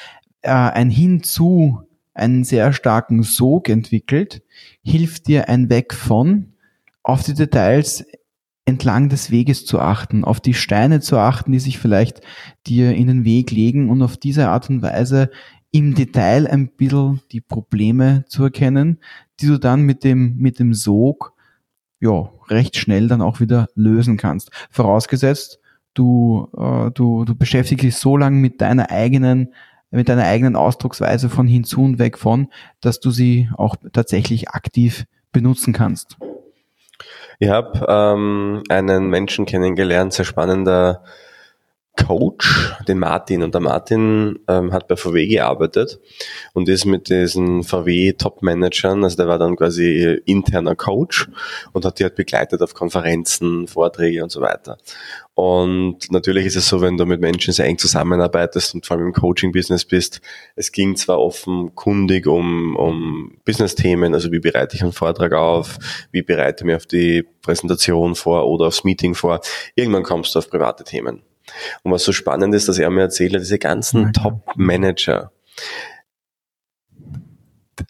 äh, 0.43 0.51
ein 0.51 0.91
Hinzu 0.91 1.88
einen 2.19 2.43
sehr 2.43 2.73
starken 2.73 3.23
Sog 3.23 3.69
entwickelt, 3.69 4.41
hilft 4.83 5.27
dir 5.27 5.49
ein 5.49 5.69
Weg 5.69 5.93
von, 5.93 6.53
auf 7.03 7.23
die 7.23 7.33
Details 7.33 8.05
entlang 8.65 9.09
des 9.09 9.31
Weges 9.31 9.65
zu 9.65 9.79
achten, 9.79 10.23
auf 10.23 10.39
die 10.39 10.53
Steine 10.53 11.01
zu 11.01 11.17
achten, 11.17 11.51
die 11.51 11.59
sich 11.59 11.79
vielleicht 11.79 12.21
dir 12.67 12.95
in 12.95 13.07
den 13.07 13.25
Weg 13.25 13.51
legen 13.51 13.89
und 13.89 14.01
auf 14.01 14.15
diese 14.15 14.49
Art 14.49 14.69
und 14.69 14.81
Weise 14.81 15.31
im 15.71 15.95
Detail 15.95 16.47
ein 16.47 16.69
bisschen 16.69 17.21
die 17.31 17.41
Probleme 17.41 18.25
zu 18.27 18.43
erkennen, 18.43 18.99
die 19.39 19.47
du 19.47 19.59
dann 19.59 19.81
mit 19.81 20.03
dem, 20.03 20.35
mit 20.37 20.59
dem 20.59 20.73
Sog, 20.73 21.33
ja, 21.99 22.29
recht 22.47 22.77
schnell 22.77 23.07
dann 23.07 23.21
auch 23.21 23.39
wieder 23.39 23.67
lösen 23.75 24.17
kannst. 24.17 24.51
Vorausgesetzt, 24.71 25.59
du, 25.93 26.47
äh, 26.57 26.91
du, 26.91 27.25
du 27.25 27.35
beschäftigst 27.35 27.83
dich 27.83 27.95
so 27.97 28.17
lange 28.17 28.37
mit 28.37 28.61
deiner 28.61 28.89
eigenen 28.89 29.53
mit 29.91 30.09
deiner 30.09 30.25
eigenen 30.25 30.55
Ausdrucksweise 30.55 31.29
von 31.29 31.47
hinzu 31.47 31.83
und 31.83 31.99
weg 31.99 32.17
von, 32.17 32.47
dass 32.81 32.99
du 32.99 33.11
sie 33.11 33.49
auch 33.57 33.75
tatsächlich 33.93 34.49
aktiv 34.49 35.05
benutzen 35.31 35.73
kannst. 35.73 36.17
Ich 37.39 37.49
habe 37.49 37.85
ähm, 37.87 38.63
einen 38.69 39.09
Menschen 39.09 39.45
kennengelernt, 39.45 40.13
sehr 40.13 40.25
spannender 40.25 41.03
Coach, 42.05 42.73
den 42.87 42.99
Martin. 42.99 43.43
Und 43.43 43.53
der 43.53 43.61
Martin 43.61 44.39
ähm, 44.47 44.73
hat 44.73 44.87
bei 44.87 44.95
VW 44.95 45.27
gearbeitet 45.27 45.99
und 46.53 46.69
ist 46.69 46.85
mit 46.85 47.09
diesen 47.09 47.63
VW 47.63 48.13
Top-Managern, 48.13 49.03
also 49.03 49.17
der 49.17 49.27
war 49.27 49.39
dann 49.39 49.55
quasi 49.55 50.19
interner 50.25 50.75
Coach 50.75 51.27
und 51.73 51.85
hat 51.85 51.99
die 51.99 52.03
halt 52.03 52.15
begleitet 52.15 52.61
auf 52.61 52.73
Konferenzen, 52.73 53.67
Vorträge 53.67 54.23
und 54.23 54.31
so 54.31 54.41
weiter. 54.41 54.77
Und 55.35 56.11
natürlich 56.11 56.45
ist 56.47 56.57
es 56.57 56.67
so, 56.67 56.81
wenn 56.81 56.97
du 56.97 57.05
mit 57.05 57.21
Menschen 57.21 57.53
sehr 57.53 57.65
eng 57.65 57.77
zusammenarbeitest 57.77 58.75
und 58.75 58.85
vor 58.85 58.97
allem 58.97 59.07
im 59.07 59.13
Coaching-Business 59.13 59.85
bist, 59.85 60.19
es 60.57 60.71
ging 60.73 60.97
zwar 60.97 61.19
offenkundig 61.19 62.27
um, 62.27 62.75
um 62.75 63.37
Business-Themen, 63.45 64.13
also 64.13 64.33
wie 64.33 64.39
bereite 64.39 64.75
ich 64.75 64.83
einen 64.83 64.91
Vortrag 64.91 65.31
auf, 65.31 65.77
wie 66.11 66.23
bereite 66.23 66.63
ich 66.63 66.65
mich 66.65 66.75
auf 66.75 66.85
die 66.87 67.23
Präsentation 67.41 68.15
vor 68.15 68.47
oder 68.47 68.67
aufs 68.67 68.83
Meeting 68.83 69.15
vor. 69.15 69.39
Irgendwann 69.75 70.03
kommst 70.03 70.35
du 70.35 70.39
auf 70.39 70.49
private 70.49 70.83
Themen. 70.83 71.21
Und 71.83 71.91
was 71.91 72.03
so 72.03 72.11
spannend 72.11 72.53
ist, 72.55 72.67
dass 72.67 72.79
er 72.79 72.89
mir 72.89 73.01
erzählt 73.01 73.33
hat, 73.33 73.41
diese 73.41 73.59
ganzen 73.59 74.05
mhm. 74.05 74.13
Top-Manager, 74.13 75.31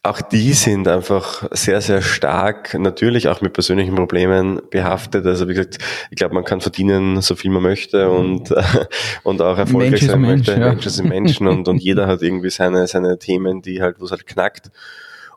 auch 0.03 0.21
die 0.21 0.53
sind 0.53 0.87
einfach 0.87 1.47
sehr, 1.51 1.81
sehr 1.81 2.01
stark, 2.01 2.73
natürlich 2.75 3.27
auch 3.27 3.41
mit 3.41 3.53
persönlichen 3.53 3.95
Problemen 3.95 4.61
behaftet. 4.69 5.25
Also 5.25 5.47
wie 5.47 5.53
gesagt, 5.53 5.77
ich 6.09 6.17
glaube, 6.17 6.35
man 6.35 6.43
kann 6.43 6.61
verdienen, 6.61 7.21
so 7.21 7.35
viel 7.35 7.51
man 7.51 7.63
möchte 7.63 8.09
und, 8.09 8.53
und 9.23 9.41
auch 9.41 9.57
erfolgreich 9.57 10.01
Mensch 10.01 10.05
sein 10.05 10.21
möchte. 10.21 10.51
Ja. 10.53 10.69
Menschen 10.69 10.91
sind 10.91 11.09
Menschen 11.09 11.47
und, 11.49 11.67
und 11.67 11.81
jeder 11.81 12.07
hat 12.07 12.21
irgendwie 12.21 12.49
seine, 12.49 12.87
seine 12.87 13.17
Themen, 13.19 13.61
die 13.61 13.81
halt, 13.81 13.99
wo 13.99 14.05
es 14.05 14.11
halt 14.11 14.25
knackt. 14.27 14.71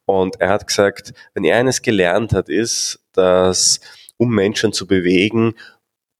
Und 0.04 0.40
er 0.40 0.50
hat 0.50 0.66
gesagt, 0.66 1.12
wenn 1.34 1.44
er 1.44 1.56
eines 1.56 1.82
gelernt 1.82 2.32
hat, 2.32 2.48
ist, 2.48 3.00
dass 3.12 3.80
um 4.16 4.34
Menschen 4.34 4.72
zu 4.72 4.86
bewegen, 4.86 5.54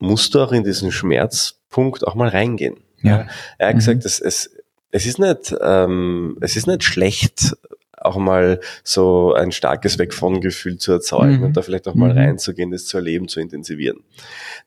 musst 0.03 0.35
du 0.35 0.41
auch 0.41 0.53
in 0.53 0.65
diesen 0.65 0.91
Schmerzpunkt 0.91 2.07
auch 2.07 2.15
mal 2.15 2.29
reingehen. 2.29 2.77
Ja. 3.03 3.27
Er 3.59 3.69
hat 3.69 3.75
mhm. 3.75 3.79
gesagt, 3.79 4.05
es, 4.05 4.21
es, 4.21 4.51
es 4.91 5.07
ist 5.07 5.19
nicht, 5.19 5.55
ähm, 5.61 6.37
es 6.41 6.57
ist 6.57 6.67
nicht 6.67 6.85
schlecht, 6.85 7.57
auch 8.05 8.17
mal 8.17 8.61
so 8.85 9.35
ein 9.35 9.53
starkes 9.53 9.99
Weg 9.99 10.15
von 10.15 10.41
Gefühl 10.41 10.79
zu 10.79 10.93
erzeugen 10.93 11.39
mhm. 11.39 11.45
und 11.45 11.57
da 11.57 11.63
vielleicht 11.63 11.89
auch 11.89 11.95
mal 11.95 12.13
mhm. 12.13 12.19
reinzugehen, 12.19 12.71
das 12.71 12.87
zu 12.87 12.97
erleben, 12.97 13.29
zu 13.29 13.41
intensivieren. 13.41 14.01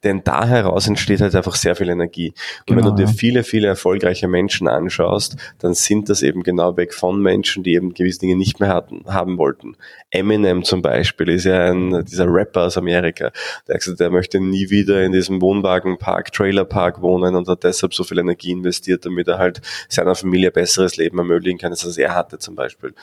Denn 0.04 0.24
da 0.24 0.46
heraus 0.46 0.88
entsteht 0.88 1.22
halt 1.22 1.36
einfach 1.36 1.56
sehr 1.56 1.76
viel 1.76 1.90
Energie. 1.90 2.34
Und 2.68 2.76
genau, 2.76 2.78
wenn 2.78 2.96
du 2.96 3.04
dir 3.04 3.08
viele, 3.08 3.44
viele 3.44 3.68
erfolgreiche 3.68 4.28
Menschen 4.28 4.68
anschaust, 4.68 5.36
dann 5.60 5.74
sind 5.74 6.10
das 6.10 6.22
eben 6.22 6.44
genau 6.44 6.78
weg 6.78 6.94
von 6.94 7.22
Menschen, 7.22 7.64
die 7.64 7.74
eben 7.74 7.94
gewisse 7.94 8.20
Dinge 8.20 8.36
nicht 8.36 8.60
mehr 8.60 8.70
hatten, 8.70 9.04
haben 9.08 9.38
wollten. 9.38 9.76
Eminem 10.12 10.64
zum 10.64 10.82
Beispiel 10.82 11.30
ist 11.30 11.46
ja 11.46 11.72
ein, 11.72 12.06
dieser 12.06 12.28
Rapper 12.28 12.64
aus 12.64 12.78
Amerika, 12.78 13.32
der 13.68 13.78
gesagt, 13.78 14.00
der 14.00 14.10
möchte 14.10 14.40
nie 14.40 14.70
wieder 14.70 15.04
in 15.04 15.12
diesem 15.12 15.42
Wohnwagenpark, 15.42 16.32
Trailerpark 16.32 17.02
wohnen 17.02 17.36
und 17.36 17.48
hat 17.48 17.64
deshalb 17.64 17.94
so 17.94 18.04
viel 18.04 18.20
Energie 18.20 18.52
investiert, 18.52 19.06
damit 19.06 19.28
er 19.28 19.38
halt 19.38 19.62
seiner 19.90 20.16
Familie 20.16 20.52
besseres 20.52 20.98
Leben 20.98 21.18
ermöglichen 21.18 21.58
kann, 21.58 21.72
als 21.72 21.98
er 21.98 22.16
hatte 22.16 22.40
zum 22.40 22.56
Beispiel. 22.56 22.94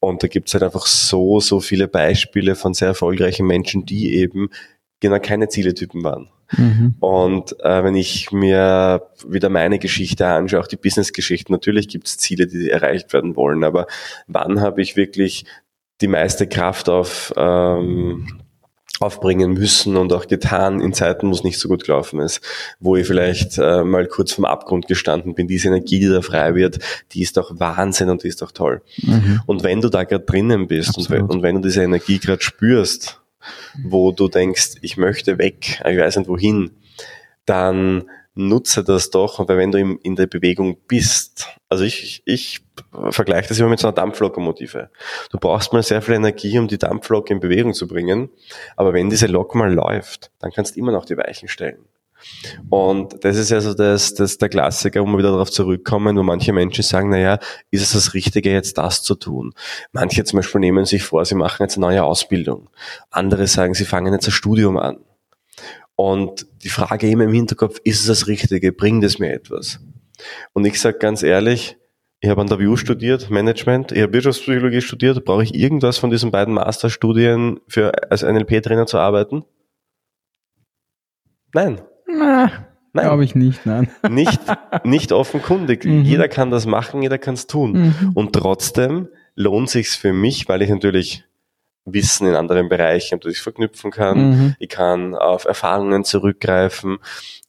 Und 0.00 0.22
da 0.22 0.28
gibt 0.28 0.48
es 0.48 0.54
halt 0.54 0.64
einfach 0.64 0.86
so, 0.86 1.40
so 1.40 1.60
viele 1.60 1.88
Beispiele 1.88 2.54
von 2.54 2.74
sehr 2.74 2.88
erfolgreichen 2.88 3.46
Menschen, 3.46 3.86
die 3.86 4.16
eben 4.16 4.50
genau 5.00 5.18
keine 5.20 5.48
Zieletypen 5.48 6.02
waren. 6.02 6.28
Mhm. 6.56 6.94
Und 7.00 7.60
äh, 7.60 7.84
wenn 7.84 7.94
ich 7.94 8.32
mir 8.32 9.02
wieder 9.26 9.48
meine 9.48 9.78
Geschichte 9.78 10.26
anschaue, 10.26 10.60
auch 10.60 10.66
die 10.66 10.76
Business-Geschichte, 10.76 11.52
natürlich 11.52 11.88
gibt 11.88 12.06
es 12.06 12.16
Ziele, 12.16 12.46
die 12.46 12.70
erreicht 12.70 13.12
werden 13.12 13.36
wollen, 13.36 13.64
aber 13.64 13.86
wann 14.26 14.60
habe 14.60 14.80
ich 14.80 14.96
wirklich 14.96 15.44
die 16.00 16.08
meiste 16.08 16.46
Kraft 16.46 16.88
auf 16.88 17.32
ähm, 17.36 18.40
aufbringen 19.00 19.52
müssen 19.52 19.96
und 19.96 20.12
auch 20.12 20.26
getan 20.26 20.80
in 20.80 20.92
Zeiten, 20.92 21.28
wo 21.28 21.32
es 21.32 21.44
nicht 21.44 21.58
so 21.58 21.68
gut 21.68 21.84
gelaufen 21.84 22.20
ist, 22.20 22.40
wo 22.80 22.96
ich 22.96 23.06
vielleicht 23.06 23.58
äh, 23.58 23.84
mal 23.84 24.06
kurz 24.06 24.32
vom 24.32 24.44
Abgrund 24.44 24.88
gestanden 24.88 25.34
bin. 25.34 25.46
Diese 25.46 25.68
Energie, 25.68 26.00
die 26.00 26.08
da 26.08 26.22
frei 26.22 26.54
wird, 26.54 26.78
die 27.12 27.22
ist 27.22 27.36
doch 27.36 27.58
Wahnsinn 27.58 28.10
und 28.10 28.24
die 28.24 28.28
ist 28.28 28.42
doch 28.42 28.52
toll. 28.52 28.82
Mhm. 29.02 29.40
Und 29.46 29.62
wenn 29.62 29.80
du 29.80 29.88
da 29.88 30.04
gerade 30.04 30.24
drinnen 30.24 30.66
bist 30.66 30.98
und 30.98 31.10
wenn, 31.10 31.22
und 31.22 31.42
wenn, 31.42 31.56
du 31.56 31.68
diese 31.68 31.82
Energie 31.82 32.18
gerade 32.18 32.42
spürst, 32.42 33.20
wo 33.82 34.12
du 34.12 34.28
denkst, 34.28 34.76
ich 34.82 34.96
möchte 34.96 35.38
weg, 35.38 35.80
ich 35.88 35.98
weiß 35.98 36.16
nicht 36.16 36.28
wohin, 36.28 36.72
dann 37.46 38.04
nutze 38.38 38.84
das 38.84 39.10
doch, 39.10 39.46
weil 39.48 39.58
wenn 39.58 39.72
du 39.72 39.78
in, 39.78 39.98
in 39.98 40.16
der 40.16 40.26
Bewegung 40.26 40.78
bist, 40.86 41.48
also 41.68 41.84
ich, 41.84 42.22
ich 42.24 42.60
vergleiche 43.10 43.48
das 43.48 43.58
immer 43.58 43.68
mit 43.68 43.80
so 43.80 43.88
einer 43.88 43.94
Dampflokomotive. 43.94 44.90
Du 45.30 45.38
brauchst 45.38 45.72
mal 45.72 45.82
sehr 45.82 46.00
viel 46.00 46.14
Energie, 46.14 46.58
um 46.58 46.68
die 46.68 46.78
Dampflok 46.78 47.30
in 47.30 47.40
Bewegung 47.40 47.74
zu 47.74 47.88
bringen, 47.88 48.30
aber 48.76 48.92
wenn 48.92 49.10
diese 49.10 49.26
Lok 49.26 49.54
mal 49.54 49.72
läuft, 49.72 50.30
dann 50.38 50.52
kannst 50.52 50.76
du 50.76 50.80
immer 50.80 50.92
noch 50.92 51.04
die 51.04 51.16
Weichen 51.16 51.48
stellen. 51.48 51.84
Und 52.68 53.24
das 53.24 53.36
ist 53.36 53.52
also 53.52 53.74
das, 53.74 54.14
das 54.14 54.38
der 54.38 54.48
Klassiker, 54.48 55.02
wo 55.02 55.06
wir 55.06 55.18
wieder 55.18 55.30
darauf 55.30 55.50
zurückkommen, 55.50 56.16
wo 56.16 56.22
manche 56.22 56.52
Menschen 56.52 56.82
sagen, 56.82 57.10
naja, 57.10 57.38
ist 57.70 57.82
es 57.82 57.92
das 57.92 58.14
Richtige, 58.14 58.50
jetzt 58.50 58.78
das 58.78 59.02
zu 59.02 59.14
tun? 59.14 59.54
Manche 59.92 60.24
zum 60.24 60.38
Beispiel 60.38 60.60
nehmen 60.60 60.84
sich 60.84 61.02
vor, 61.02 61.24
sie 61.24 61.36
machen 61.36 61.62
jetzt 61.62 61.76
eine 61.76 61.86
neue 61.86 62.04
Ausbildung. 62.04 62.70
Andere 63.10 63.46
sagen, 63.46 63.74
sie 63.74 63.84
fangen 63.84 64.12
jetzt 64.12 64.28
ein 64.28 64.32
Studium 64.32 64.76
an. 64.78 64.98
Und 66.00 66.46
die 66.62 66.68
Frage 66.68 67.10
immer 67.10 67.24
im 67.24 67.32
Hinterkopf, 67.32 67.80
ist 67.82 67.98
es 67.98 68.06
das 68.06 68.28
Richtige? 68.28 68.70
Bringt 68.70 69.02
es 69.02 69.18
mir 69.18 69.32
etwas? 69.32 69.80
Und 70.52 70.64
ich 70.64 70.80
sage 70.80 70.98
ganz 70.98 71.24
ehrlich, 71.24 71.76
ich 72.20 72.30
habe 72.30 72.40
an 72.40 72.46
der 72.46 72.60
WU 72.60 72.76
studiert, 72.76 73.30
Management, 73.30 73.90
ich 73.90 74.02
habe 74.02 74.12
Wirtschaftspsychologie 74.12 74.80
studiert, 74.80 75.24
brauche 75.24 75.42
ich 75.42 75.56
irgendwas 75.56 75.98
von 75.98 76.10
diesen 76.10 76.30
beiden 76.30 76.54
Masterstudien 76.54 77.58
für 77.66 78.12
als 78.12 78.22
NLP-Trainer 78.22 78.86
zu 78.86 78.98
arbeiten? 78.98 79.42
Nein. 81.52 81.80
Na, 82.06 82.52
nein. 82.92 83.04
Glaube 83.04 83.24
ich 83.24 83.34
nicht, 83.34 83.66
nein. 83.66 83.90
Nicht, 84.08 84.40
nicht 84.84 85.10
offenkundig. 85.10 85.84
Mhm. 85.84 86.02
Jeder 86.02 86.28
kann 86.28 86.52
das 86.52 86.64
machen, 86.64 87.02
jeder 87.02 87.18
kann 87.18 87.34
es 87.34 87.48
tun. 87.48 87.72
Mhm. 87.72 88.12
Und 88.14 88.34
trotzdem 88.34 89.08
lohnt 89.34 89.68
sich's 89.68 89.96
für 89.96 90.12
mich, 90.12 90.48
weil 90.48 90.62
ich 90.62 90.70
natürlich 90.70 91.24
Wissen 91.92 92.26
in 92.26 92.34
anderen 92.34 92.68
Bereichen, 92.68 93.20
dass 93.20 93.32
ich 93.32 93.40
verknüpfen 93.40 93.90
kann. 93.90 94.18
Mhm. 94.18 94.54
Ich 94.58 94.68
kann 94.68 95.14
auf 95.14 95.44
Erfahrungen 95.44 96.04
zurückgreifen. 96.04 96.98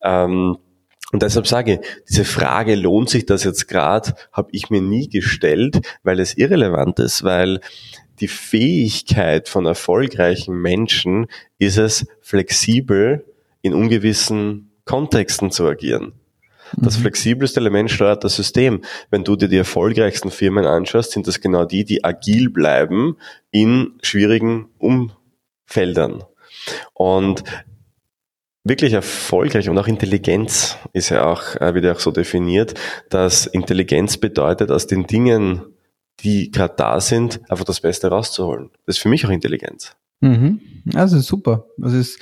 Ähm, 0.02 0.58
und 1.12 1.24
deshalb 1.24 1.48
sage 1.48 1.74
ich, 1.74 1.80
diese 2.08 2.26
Frage, 2.26 2.76
lohnt 2.76 3.10
sich 3.10 3.26
das 3.26 3.44
jetzt 3.44 3.68
gerade, 3.68 4.14
habe 4.32 4.50
ich 4.52 4.70
mir 4.70 4.82
nie 4.82 5.10
gestellt, 5.10 5.80
weil 6.04 6.20
es 6.20 6.38
irrelevant 6.38 7.00
ist, 7.00 7.24
weil 7.24 7.62
die 8.20 8.28
Fähigkeit 8.28 9.50
von 9.50 9.66
erfolgreichen 9.66 10.56
Menschen 10.56 11.28
ist 11.58 11.78
es, 11.78 12.06
flexibel 12.22 13.26
in 13.62 13.74
ungewissen 13.74 14.72
Kontexten 14.86 15.52
zu 15.52 15.68
agieren. 15.68 16.19
Das 16.78 16.98
mhm. 16.98 17.02
flexibelste 17.02 17.60
Element 17.60 17.92
steuert 17.92 18.24
das 18.24 18.36
System. 18.36 18.82
Wenn 19.10 19.24
du 19.24 19.36
dir 19.36 19.48
die 19.48 19.58
erfolgreichsten 19.58 20.32
Firmen 20.32 20.66
anschaust, 20.66 21.12
sind 21.12 21.28
das 21.28 21.42
genau 21.42 21.66
die, 21.66 21.86
die 21.86 22.04
agil 22.04 22.50
bleiben 22.50 23.18
in 23.52 23.94
schwierigen 24.02 24.70
Umfeldern. 24.78 26.24
Und 26.94 27.44
wirklich 28.64 28.94
erfolgreich 28.94 29.70
und 29.70 29.78
auch 29.78 29.88
Intelligenz 29.88 30.78
ist 30.94 31.10
ja 31.10 31.26
auch, 31.26 31.56
äh, 31.56 31.74
wieder 31.76 31.94
auch 31.94 32.00
so 32.00 32.12
definiert, 32.12 32.74
dass 33.10 33.46
Intelligenz 33.46 34.18
bedeutet, 34.18 34.72
aus 34.72 34.88
den 34.88 35.08
Dingen, 35.08 35.62
die 36.22 36.52
gerade 36.52 36.74
da 36.78 37.02
sind, 37.02 37.42
einfach 37.50 37.66
das 37.66 37.80
Beste 37.80 38.10
rauszuholen. 38.10 38.70
Das 38.86 38.98
ist 38.98 39.02
für 39.02 39.10
mich 39.10 39.26
auch 39.26 39.30
Intelligenz. 39.30 39.96
Mhm. 40.22 40.62
Also 40.94 41.20
super. 41.20 41.66
Das 41.78 41.94
ist 41.94 42.20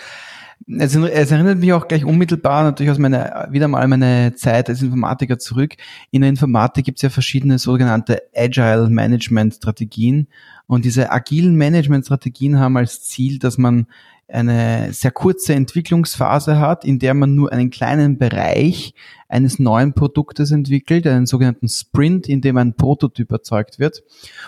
es, 0.67 0.95
es, 0.95 1.31
erinnert 1.31 1.59
mich 1.59 1.71
auch 1.71 1.87
gleich 1.87 2.03
unmittelbar 2.03 2.63
natürlich 2.63 2.91
aus 2.91 2.97
meiner, 2.97 3.47
wieder 3.51 3.67
mal 3.67 3.87
meine 3.87 4.33
Zeit 4.35 4.67
als 4.69 4.81
Informatiker 4.81 5.39
zurück. 5.39 5.75
In 6.11 6.21
der 6.21 6.29
Informatik 6.29 6.85
gibt 6.85 6.97
es 6.97 7.03
ja 7.03 7.09
verschiedene 7.09 7.57
sogenannte 7.57 8.21
Agile 8.35 8.89
Management 8.89 9.55
Strategien. 9.55 10.27
Und 10.65 10.83
diese 10.83 11.11
agilen 11.11 11.55
Management 11.55 12.05
Strategien 12.05 12.59
haben 12.59 12.75
als 12.75 13.01
Ziel, 13.03 13.39
dass 13.39 13.57
man 13.57 13.87
eine 14.27 14.91
sehr 14.91 15.11
kurze 15.11 15.53
Entwicklungsphase 15.53 16.59
hat, 16.59 16.83
in 16.83 16.99
der 16.99 17.13
man 17.13 17.33
nur 17.33 17.53
einen 17.53 17.69
kleinen 17.69 18.17
Bereich 18.17 18.93
eines 19.29 19.59
neuen 19.59 19.93
Produktes 19.93 20.51
entwickelt, 20.51 21.07
einen 21.07 21.27
sogenannten 21.27 21.69
Sprint, 21.69 22.27
in 22.27 22.41
dem 22.41 22.57
ein 22.57 22.73
Prototyp 22.75 23.31
erzeugt 23.31 23.79
wird. 23.79 24.03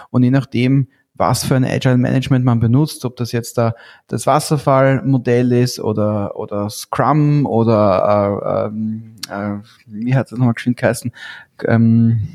Und 0.09 0.23
je 0.23 0.31
nachdem, 0.31 0.89
was 1.19 1.43
für 1.43 1.55
ein 1.55 1.65
Agile 1.65 1.97
Management 1.97 2.45
man 2.45 2.59
benutzt, 2.59 3.03
ob 3.05 3.17
das 3.17 3.31
jetzt 3.31 3.57
da 3.57 3.75
das 4.07 4.25
Wasserfallmodell 4.25 5.51
ist 5.51 5.79
oder, 5.79 6.37
oder 6.37 6.69
Scrum 6.69 7.45
oder 7.45 8.71
äh, 8.71 9.33
äh, 9.33 9.59
wie 9.85 10.15
hat 10.15 10.31
das 10.31 10.39
nochmal 10.39 10.53
geschwind 10.53 10.77
geheißen? 10.77 11.11
Ähm, 11.65 12.29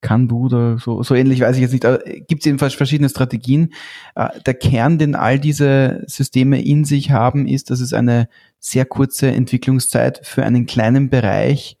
Kanbu 0.00 0.46
oder 0.46 0.78
so, 0.78 1.02
so 1.02 1.16
ähnlich 1.16 1.40
weiß 1.40 1.56
ich 1.56 1.62
jetzt 1.62 1.72
nicht. 1.72 2.28
Gibt 2.28 2.42
es 2.42 2.46
jedenfalls 2.46 2.74
verschiedene 2.74 3.08
Strategien. 3.08 3.72
Äh, 4.14 4.28
der 4.46 4.54
Kern, 4.54 4.98
den 4.98 5.16
all 5.16 5.40
diese 5.40 6.04
Systeme 6.06 6.62
in 6.62 6.84
sich 6.84 7.10
haben, 7.10 7.48
ist, 7.48 7.70
dass 7.70 7.80
es 7.80 7.92
eine 7.92 8.28
sehr 8.60 8.84
kurze 8.84 9.28
Entwicklungszeit 9.32 10.20
für 10.22 10.44
einen 10.44 10.66
kleinen 10.66 11.10
Bereich 11.10 11.76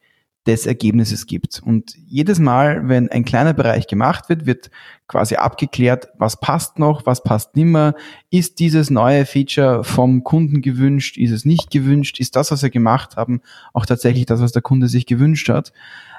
des 0.46 0.66
Ergebnisses 0.66 1.26
gibt. 1.26 1.60
Und 1.64 1.94
jedes 1.96 2.38
Mal, 2.38 2.88
wenn 2.88 3.10
ein 3.10 3.24
kleiner 3.24 3.52
Bereich 3.52 3.86
gemacht 3.86 4.28
wird, 4.28 4.46
wird 4.46 4.70
quasi 5.08 5.36
abgeklärt, 5.36 6.08
was 6.18 6.40
passt 6.40 6.78
noch, 6.78 7.04
was 7.04 7.22
passt 7.22 7.56
nimmer, 7.56 7.94
ist 8.30 8.58
dieses 8.60 8.90
neue 8.90 9.26
Feature 9.26 9.82
vom 9.82 10.22
Kunden 10.22 10.62
gewünscht, 10.62 11.16
ist 11.16 11.32
es 11.32 11.44
nicht 11.44 11.70
gewünscht, 11.70 12.20
ist 12.20 12.36
das, 12.36 12.50
was 12.50 12.62
wir 12.62 12.70
gemacht 12.70 13.16
haben, 13.16 13.40
auch 13.72 13.86
tatsächlich 13.86 14.26
das, 14.26 14.40
was 14.40 14.52
der 14.52 14.62
Kunde 14.62 14.88
sich 14.88 15.06
gewünscht 15.06 15.48
hat. 15.48 15.72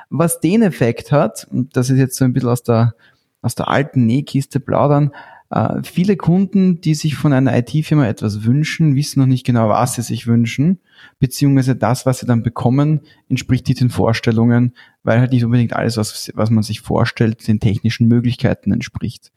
Was 0.09 0.39
den 0.39 0.61
Effekt 0.61 1.11
hat, 1.11 1.47
und 1.49 1.75
das 1.75 1.89
ist 1.89 1.97
jetzt 1.97 2.17
so 2.17 2.25
ein 2.25 2.33
bisschen 2.33 2.49
aus 2.49 2.63
der, 2.63 2.95
aus 3.41 3.55
der 3.55 3.67
alten 3.67 4.05
Nähkiste 4.05 4.59
plaudern, 4.59 5.11
äh, 5.49 5.81
viele 5.83 6.17
Kunden, 6.17 6.81
die 6.81 6.95
sich 6.95 7.15
von 7.15 7.33
einer 7.33 7.57
IT-Firma 7.57 8.07
etwas 8.07 8.43
wünschen, 8.43 8.95
wissen 8.95 9.19
noch 9.19 9.27
nicht 9.27 9.45
genau, 9.45 9.69
was 9.69 9.95
sie 9.95 10.01
sich 10.01 10.27
wünschen, 10.27 10.79
beziehungsweise 11.19 11.75
das, 11.75 12.05
was 12.05 12.19
sie 12.19 12.25
dann 12.25 12.43
bekommen, 12.43 13.01
entspricht 13.29 13.67
nicht 13.67 13.81
den 13.81 13.89
Vorstellungen, 13.89 14.73
weil 15.03 15.19
halt 15.19 15.31
nicht 15.31 15.45
unbedingt 15.45 15.73
alles, 15.73 15.97
was, 15.97 16.31
was 16.35 16.49
man 16.49 16.63
sich 16.63 16.81
vorstellt, 16.81 17.47
den 17.47 17.59
technischen 17.59 18.07
Möglichkeiten 18.07 18.71
entspricht. 18.71 19.31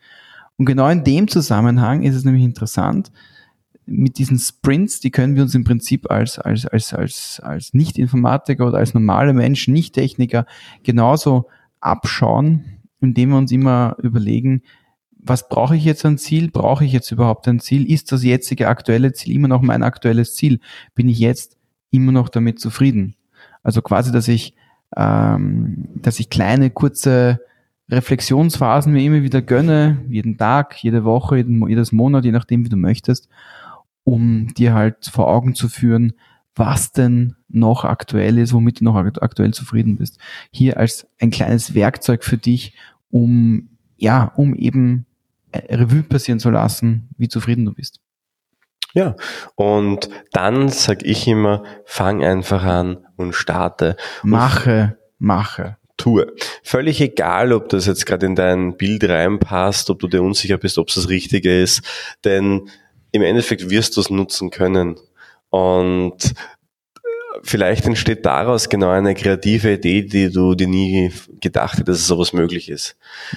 Und 0.57 0.67
genau 0.67 0.89
in 0.89 1.05
dem 1.05 1.29
Zusammenhang 1.29 2.03
ist 2.03 2.15
es 2.15 2.25
nämlich 2.25 2.45
interessant, 2.45 3.11
mit 3.87 4.19
diesen 4.19 4.39
Sprints, 4.39 5.01
die 5.01 5.11
können 5.11 5.35
wir 5.35 5.43
uns 5.43 5.55
im 5.55 5.65
Prinzip 5.65 6.11
als, 6.11 6.39
als, 6.39 6.67
als, 6.67 6.95
als, 6.95 7.41
als 7.43 7.75
Nicht-Informatiker 7.75 8.67
oder 8.67 8.79
als 8.79 8.95
normale 8.95 9.33
Menschen, 9.33 9.75
Nicht-Techniker 9.75 10.47
genauso 10.83 11.49
abschauen, 11.81 12.65
indem 13.01 13.31
wir 13.31 13.39
uns 13.39 13.51
immer 13.51 13.97
überlegen, 14.03 14.63
was 15.23 15.49
brauche 15.49 15.77
ich 15.77 15.85
jetzt 15.85 16.05
an 16.05 16.19
Ziel? 16.19 16.51
Brauche 16.51 16.85
ich 16.85 16.93
jetzt 16.93 17.11
überhaupt 17.11 17.47
ein 17.49 17.61
Ziel? 17.61 17.91
Ist 17.91 18.13
das 18.13 18.25
jetzige 18.25 18.69
aktuelle 18.69 19.13
Ziel 19.13 19.35
immer 19.37 19.49
noch 19.49 19.63
mein 19.63 19.83
aktuelles 19.83 20.35
Ziel? 20.35 20.61
Bin 20.95 21.09
ich 21.09 21.19
jetzt 21.19 21.57
immer 21.91 22.13
noch 22.13 22.29
damit 22.29 22.59
zufrieden? 22.61 23.17
Also 23.63 23.83
quasi, 23.83 24.13
dass 24.13 24.29
ich, 24.29 24.55
ähm, 24.97 25.89
dass 25.95 26.21
ich 26.21 26.31
kleine, 26.31 26.71
kurze 26.71 27.41
Reflexionsphasen 27.91 28.93
mir 28.93 29.03
immer 29.03 29.23
wieder 29.23 29.43
gönne, 29.43 30.05
jeden 30.09 30.39
Tag, 30.39 30.83
jede 30.83 31.05
Woche, 31.05 31.39
jeden, 31.39 31.69
jedes 31.69 31.93
Monat, 31.93 32.25
je 32.25 32.33
nachdem, 32.33 32.65
wie 32.65 32.69
du 32.69 32.77
möchtest, 32.77 33.29
um 34.05 34.55
dir 34.55 34.75
halt 34.75 35.07
vor 35.07 35.29
Augen 35.29 35.55
zu 35.55 35.69
führen, 35.69 36.13
was 36.55 36.93
denn 36.93 37.35
noch 37.49 37.85
aktuell 37.85 38.39
ist, 38.39 38.53
womit 38.53 38.81
du 38.81 38.85
noch 38.85 38.97
aktuell 38.97 39.53
zufrieden 39.53 39.97
bist. 39.97 40.19
Hier 40.51 40.79
als 40.79 41.07
ein 41.21 41.31
kleines 41.31 41.75
Werkzeug 41.75 42.25
für 42.25 42.39
dich, 42.39 42.75
um 43.11 43.71
ja, 43.97 44.33
um 44.37 44.55
eben 44.55 45.07
Revue 45.55 46.03
passieren 46.03 46.41
zu 46.41 46.51
lassen, 46.51 47.09
wie 47.17 47.29
zufrieden 47.29 47.65
du 47.65 47.73
bist. 47.73 48.01
Ja, 48.93 49.15
und 49.55 50.11
dann 50.33 50.69
sag 50.69 51.05
ich 51.05 51.27
immer, 51.29 51.63
fang 51.85 52.25
einfach 52.25 52.65
an 52.65 53.07
und 53.17 53.35
starte. 53.35 53.97
Mache, 54.23 54.99
mache. 55.19 55.77
Tue. 55.97 56.33
Völlig 56.63 57.01
egal, 57.01 57.53
ob 57.53 57.69
das 57.69 57.87
jetzt 57.87 58.07
gerade 58.07 58.27
in 58.27 58.35
dein 58.35 58.77
Bild 58.77 59.05
reinpasst, 59.05 59.91
ob 59.91 60.01
du 60.01 60.09
dir 60.09 60.23
unsicher 60.23 60.57
bist, 60.57 60.79
ob 60.79 60.89
es 60.89 60.95
das 60.95 61.09
Richtige 61.09 61.61
ist, 61.61 61.83
denn 62.25 62.71
im 63.13 63.23
Endeffekt 63.23 63.71
wirst 63.71 63.97
du 63.97 64.01
es 64.01 64.11
nutzen 64.11 64.51
können. 64.51 64.97
Und 65.51 66.35
vielleicht 67.43 67.87
entsteht 67.87 68.27
daraus 68.27 68.69
genau 68.69 68.91
eine 68.91 69.15
kreative 69.15 69.75
Idee, 69.75 70.03
die 70.03 70.31
du 70.31 70.55
dir 70.55 70.67
nie 70.67 71.13
gedacht 71.41 71.79
hättest, 71.79 72.01
dass 72.01 72.07
sowas 72.07 72.33
möglich 72.33 72.69
ist. 72.69 72.97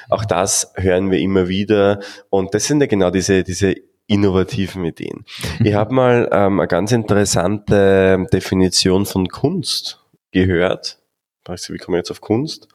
Auch 0.10 0.26
das 0.26 0.72
hören 0.76 1.12
wir 1.12 1.20
immer 1.20 1.48
wieder. 1.48 2.00
Und 2.30 2.54
das 2.54 2.66
sind 2.66 2.82
ja 2.82 2.88
genau 2.88 3.12
diese, 3.12 3.44
diese 3.44 3.76
innovativen 4.08 4.84
Ideen. 4.86 5.26
Ich 5.64 5.74
habe 5.74 5.94
mal 5.94 6.30
ähm, 6.32 6.60
eine 6.60 6.68
ganz 6.68 6.92
interessante 6.92 8.26
Definition 8.32 9.06
von 9.06 9.28
Kunst 9.28 10.00
gehört. 10.32 11.00
Wie 11.46 11.78
komme 11.78 11.98
ich 11.98 12.02
jetzt 12.02 12.12
auf 12.12 12.22
Kunst? 12.22 12.68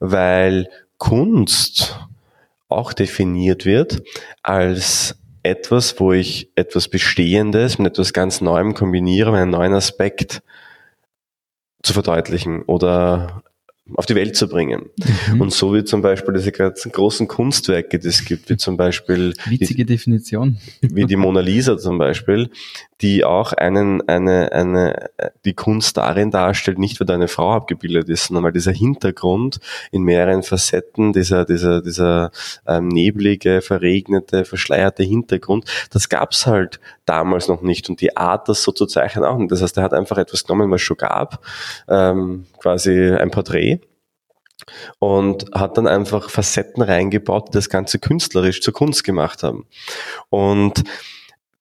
Weil 0.00 0.68
Kunst 0.98 1.98
auch 2.68 2.92
definiert 2.92 3.64
wird 3.64 4.02
als 4.42 5.17
etwas, 5.42 5.98
wo 6.00 6.12
ich 6.12 6.50
etwas 6.54 6.88
Bestehendes 6.88 7.78
mit 7.78 7.92
etwas 7.92 8.12
ganz 8.12 8.40
Neuem 8.40 8.74
kombiniere, 8.74 9.36
einen 9.36 9.50
neuen 9.50 9.74
Aspekt 9.74 10.42
zu 11.82 11.92
verdeutlichen 11.92 12.62
oder 12.62 13.42
auf 13.94 14.06
die 14.06 14.14
Welt 14.14 14.36
zu 14.36 14.48
bringen. 14.48 14.90
Mhm. 15.32 15.40
Und 15.40 15.52
so 15.52 15.74
wie 15.74 15.84
zum 15.84 16.02
Beispiel 16.02 16.34
diese 16.34 16.52
ganzen 16.52 16.92
großen 16.92 17.26
Kunstwerke, 17.26 17.98
die 17.98 18.08
es 18.08 18.24
gibt, 18.24 18.50
wie 18.50 18.56
zum 18.56 18.76
Beispiel 18.76 19.34
witzige 19.46 19.84
die, 19.84 19.94
Definition, 19.94 20.58
wie 20.82 21.06
die 21.06 21.16
Mona 21.16 21.40
Lisa 21.40 21.78
zum 21.78 21.98
Beispiel, 21.98 22.50
die 23.00 23.24
auch 23.24 23.52
einen 23.52 24.06
eine 24.08 24.52
eine 24.52 25.10
die 25.44 25.54
Kunst 25.54 25.96
darin 25.96 26.30
darstellt, 26.30 26.78
nicht 26.78 27.00
weil 27.00 27.06
da 27.06 27.14
eine 27.14 27.28
Frau 27.28 27.52
abgebildet 27.52 28.08
ist, 28.08 28.26
sondern 28.26 28.44
weil 28.44 28.52
dieser 28.52 28.72
Hintergrund 28.72 29.60
in 29.92 30.02
mehreren 30.02 30.42
Facetten, 30.42 31.12
dieser 31.12 31.44
dieser 31.44 31.80
dieser 31.80 32.30
ähm, 32.66 32.88
neblige, 32.88 33.62
verregnete, 33.62 34.44
verschleierte 34.44 35.02
Hintergrund, 35.02 35.64
das 35.90 36.08
gab's 36.08 36.46
halt 36.46 36.80
damals 37.06 37.48
noch 37.48 37.62
nicht 37.62 37.88
und 37.88 38.00
die 38.00 38.16
Art, 38.16 38.48
das 38.48 38.62
so 38.62 38.72
zu 38.72 38.86
zeichnen 38.86 39.24
auch 39.24 39.38
nicht. 39.38 39.52
Das 39.52 39.62
heißt, 39.62 39.76
er 39.76 39.84
hat 39.84 39.94
einfach 39.94 40.18
etwas 40.18 40.44
genommen, 40.44 40.70
was 40.70 40.80
schon 40.80 40.96
gab, 40.96 41.44
ähm, 41.88 42.46
quasi 42.58 43.12
ein 43.12 43.30
Porträt 43.30 43.80
und 44.98 45.46
hat 45.54 45.76
dann 45.78 45.86
einfach 45.86 46.30
Facetten 46.30 46.82
reingebaut, 46.82 47.48
die 47.48 47.52
das 47.52 47.68
Ganze 47.68 47.98
künstlerisch 47.98 48.60
zur 48.60 48.74
Kunst 48.74 49.04
gemacht 49.04 49.42
haben. 49.42 49.66
Und 50.30 50.84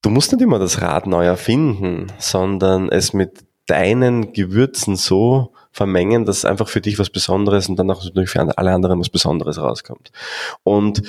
du 0.07 0.13
musst 0.13 0.31
nicht 0.31 0.41
immer 0.41 0.57
das 0.57 0.81
Rad 0.81 1.05
neu 1.05 1.25
erfinden, 1.25 2.07
sondern 2.17 2.87
es 2.87 3.11
mit 3.11 3.43
deinen 3.65 4.31
Gewürzen 4.31 4.95
so 4.95 5.51
vermengen, 5.73 6.23
dass 6.23 6.45
einfach 6.45 6.69
für 6.69 6.79
dich 6.79 6.97
was 6.97 7.09
Besonderes 7.09 7.67
und 7.67 7.77
dann 7.77 7.91
auch 7.91 8.01
natürlich 8.01 8.29
für 8.29 8.57
alle 8.57 8.71
anderen 8.71 9.01
was 9.01 9.09
Besonderes 9.09 9.59
rauskommt. 9.59 10.13
Und 10.63 11.03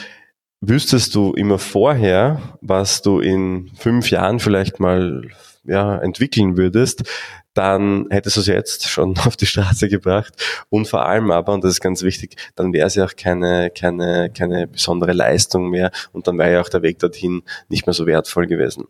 wüsstest 0.61 1.15
du 1.15 1.33
immer 1.35 1.61
vorher, 1.61 2.43
was 2.61 3.01
du 3.01 3.21
in 3.21 3.71
fünf 3.79 4.11
Jahren 4.11 4.41
vielleicht 4.41 4.81
mal 4.81 5.23
ja, 5.69 5.99
entwickeln 5.99 6.57
würdest, 6.57 7.05
dann 7.55 8.07
hättest 8.11 8.37
du 8.37 8.41
es 8.41 8.47
jetzt 8.47 8.89
schon 8.89 9.17
auf 9.27 9.37
die 9.37 9.47
Straße 9.47 9.89
gebracht 9.89 10.35
und 10.71 10.89
vor 10.89 11.07
allem 11.07 11.31
aber, 11.31 11.53
und 11.53 11.65
das 11.65 11.73
ist 11.73 11.81
ganz 11.81 12.03
wichtig, 12.03 12.37
dann 12.55 12.73
wäre 12.73 12.87
es 12.87 12.95
ja 12.95 13.05
auch 13.05 13.17
keine, 13.17 13.71
keine, 13.71 14.31
keine 14.31 14.67
besondere 14.67 15.13
Leistung 15.13 15.71
mehr 15.71 15.91
und 16.13 16.27
dann 16.27 16.39
wäre 16.39 16.53
ja 16.53 16.61
auch 16.61 16.69
der 16.69 16.83
Weg 16.83 16.99
dorthin 16.99 17.43
nicht 17.69 17.87
mehr 17.87 17.95
so 17.95 18.07
wertvoll 18.07 18.47
gewesen. 18.47 18.87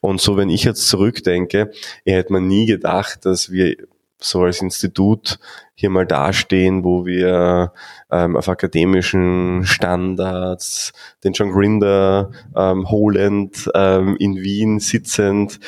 Und 0.00 0.20
so, 0.20 0.36
wenn 0.36 0.50
ich 0.50 0.64
jetzt 0.64 0.88
zurückdenke, 0.88 1.70
hätte 2.04 2.32
mir 2.32 2.40
nie 2.40 2.66
gedacht, 2.66 3.24
dass 3.24 3.50
wir 3.50 3.76
so 4.18 4.42
als 4.42 4.62
Institut 4.62 5.38
hier 5.74 5.90
mal 5.90 6.06
dastehen, 6.06 6.84
wo 6.84 7.04
wir 7.04 7.72
ähm, 8.10 8.36
auf 8.36 8.48
akademischen 8.48 9.64
Standards 9.64 10.92
den 11.22 11.34
John 11.34 11.52
Grinder 11.52 12.30
ähm, 12.56 12.88
holend 12.88 13.70
ähm, 13.74 14.16
in 14.18 14.36
Wien 14.36 14.80
sitzend 14.80 15.60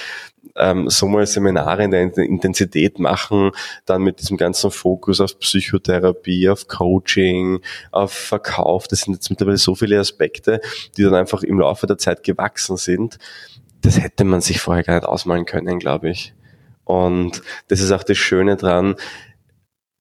ähm, 0.59 0.91
so 0.91 1.07
mal 1.07 1.27
Seminare 1.27 1.85
in 1.85 1.91
der 1.91 2.03
Intensität 2.17 2.99
machen, 2.99 3.53
dann 3.87 4.03
mit 4.03 4.21
diesem 4.21 4.37
ganzen 4.37 4.71
Fokus 4.71 5.21
auf 5.21 5.39
Psychotherapie, 5.39 6.49
auf 6.49 6.69
Coaching, 6.69 7.61
auf 7.91 8.13
Verkauf. 8.13 8.89
Das 8.89 9.01
sind 9.01 9.15
jetzt 9.15 9.31
mittlerweile 9.31 9.57
so 9.57 9.75
viele 9.75 9.99
Aspekte, 9.99 10.61
die 10.97 11.03
dann 11.03 11.15
einfach 11.15 11.43
im 11.43 11.61
Laufe 11.61 11.87
der 11.87 11.99
Zeit 11.99 12.23
gewachsen 12.23 12.77
sind. 12.77 13.19
Das 13.81 14.01
hätte 14.01 14.25
man 14.25 14.41
sich 14.41 14.61
vorher 14.61 14.83
gar 14.83 14.95
nicht 14.95 15.07
ausmalen 15.07 15.47
können, 15.47 15.79
glaube 15.79 16.11
ich. 16.11 16.35
Und 16.85 17.43
das 17.69 17.81
ist 17.81 17.93
auch 17.93 18.03
das 18.03 18.17
Schöne 18.17 18.57
dran, 18.57 18.97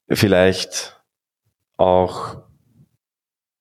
vielleicht 0.09 1.01
auch 1.75 2.46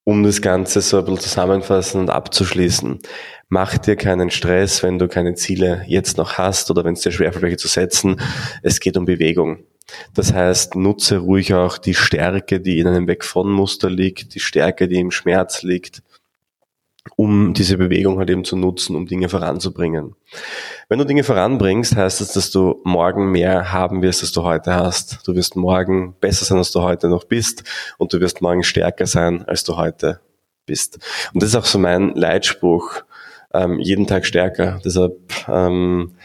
um 0.06 0.22
das 0.22 0.40
Ganze 0.40 0.80
so 0.82 0.98
ein 0.98 1.04
bisschen 1.04 1.20
zusammenfassen 1.20 2.00
und 2.00 2.10
abzuschließen. 2.10 3.00
Mach 3.48 3.76
dir 3.76 3.96
keinen 3.96 4.30
Stress, 4.30 4.84
wenn 4.84 5.00
du 5.00 5.08
keine 5.08 5.34
Ziele 5.34 5.84
jetzt 5.88 6.16
noch 6.16 6.38
hast 6.38 6.70
oder 6.70 6.84
wenn 6.84 6.92
es 6.92 7.00
dir 7.00 7.10
schwerfällt, 7.10 7.42
welche 7.42 7.56
zu 7.56 7.66
setzen. 7.66 8.20
Es 8.62 8.78
geht 8.78 8.96
um 8.96 9.04
Bewegung. 9.04 9.64
Das 10.14 10.32
heißt, 10.32 10.76
nutze 10.76 11.18
ruhig 11.18 11.54
auch 11.54 11.76
die 11.76 11.94
Stärke, 11.94 12.60
die 12.60 12.78
in 12.78 12.86
einem 12.86 13.08
Weg 13.08 13.24
von 13.24 13.50
Muster 13.50 13.90
liegt, 13.90 14.36
die 14.36 14.40
Stärke, 14.40 14.86
die 14.86 15.00
im 15.00 15.10
Schmerz 15.10 15.62
liegt 15.62 16.02
um 17.14 17.54
diese 17.54 17.78
Bewegung 17.78 18.18
halt 18.18 18.30
eben 18.30 18.44
zu 18.44 18.56
nutzen, 18.56 18.96
um 18.96 19.06
Dinge 19.06 19.28
voranzubringen. 19.28 20.16
Wenn 20.88 20.98
du 20.98 21.04
Dinge 21.04 21.24
voranbringst, 21.24 21.96
heißt 21.96 22.20
das, 22.20 22.32
dass 22.32 22.50
du 22.50 22.80
morgen 22.84 23.30
mehr 23.30 23.72
haben 23.72 24.02
wirst, 24.02 24.22
als 24.22 24.32
du 24.32 24.42
heute 24.42 24.74
hast. 24.74 25.26
Du 25.26 25.34
wirst 25.34 25.56
morgen 25.56 26.14
besser 26.20 26.44
sein, 26.44 26.58
als 26.58 26.72
du 26.72 26.82
heute 26.82 27.08
noch 27.08 27.24
bist 27.24 27.64
und 27.98 28.12
du 28.12 28.20
wirst 28.20 28.42
morgen 28.42 28.64
stärker 28.64 29.06
sein, 29.06 29.44
als 29.46 29.62
du 29.64 29.76
heute 29.76 30.20
bist. 30.66 30.98
Und 31.32 31.42
das 31.42 31.50
ist 31.50 31.56
auch 31.56 31.64
so 31.64 31.78
mein 31.78 32.14
Leitspruch, 32.14 33.02
ähm, 33.54 33.78
jeden 33.78 34.06
Tag 34.06 34.26
stärker. 34.26 34.80
Deshalb 34.84 35.16
ähm, 35.48 36.16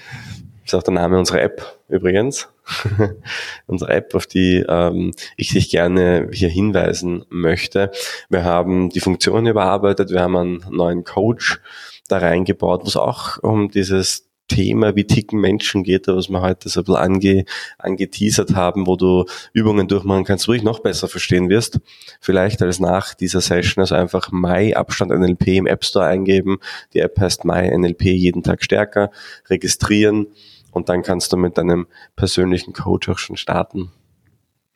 ist 0.66 0.74
auch 0.74 0.84
der 0.84 0.94
Name 0.94 1.18
unserer 1.18 1.42
App 1.42 1.80
übrigens. 1.88 2.50
unsere 3.68 3.92
App, 3.92 4.16
auf 4.16 4.28
die 4.28 4.66
ähm, 4.68 5.12
ich 5.38 5.50
dich 5.50 5.70
gerne 5.70 6.30
hier 6.32 6.50
hinweisen 6.50 7.26
möchte. 7.30 7.92
Wir 8.30 8.44
haben 8.44 8.90
die 8.90 9.00
Funktionen 9.00 9.48
überarbeitet, 9.48 10.10
wir 10.10 10.22
haben 10.22 10.36
einen 10.36 10.66
neuen 10.70 11.04
Coach 11.04 11.60
da 12.08 12.18
reingebaut, 12.18 12.82
wo 12.84 12.88
es 12.88 12.98
auch 12.98 13.42
um 13.42 13.70
dieses 13.70 14.32
Thema, 14.52 14.98
wie 14.98 15.06
ticken 15.06 15.40
Menschen 15.40 15.84
geht, 15.84 16.08
was 16.08 16.30
wir 16.30 16.42
heute 16.42 16.68
so 16.68 16.82
ein 16.82 16.84
bisschen 16.84 17.02
ange, 17.02 17.46
angeteasert 17.78 18.54
haben, 18.54 18.86
wo 18.86 18.98
du 18.98 19.24
Übungen 19.54 19.88
durchmachen 19.88 20.26
kannst, 20.26 20.48
wo 20.50 20.54
ich 20.54 20.62
noch 20.62 20.80
besser 20.80 21.08
verstehen 21.08 21.48
wirst. 21.48 21.80
Vielleicht 22.20 22.62
als 22.62 22.80
nach 22.82 23.14
dieser 23.14 23.40
Session, 23.40 23.82
also 23.82 23.96
einfach 23.96 24.30
My 24.32 24.74
Abstand 24.74 25.12
NLP 25.12 25.48
im 25.48 25.68
App 25.68 25.86
Store 25.86 26.06
eingeben. 26.06 26.60
Die 26.94 27.00
App 27.00 27.18
heißt 27.18 27.46
My 27.46 27.70
NLP 27.78 28.04
jeden 28.04 28.44
Tag 28.44 28.62
stärker, 28.64 29.12
registrieren 29.50 30.28
und 30.72 30.90
dann 30.90 31.04
kannst 31.04 31.32
du 31.32 31.38
mit 31.38 31.58
deinem 31.58 31.88
persönlichen 32.16 32.74
Coach 32.74 33.10
auch 33.10 33.18
schon 33.18 33.38
starten. 33.38 33.92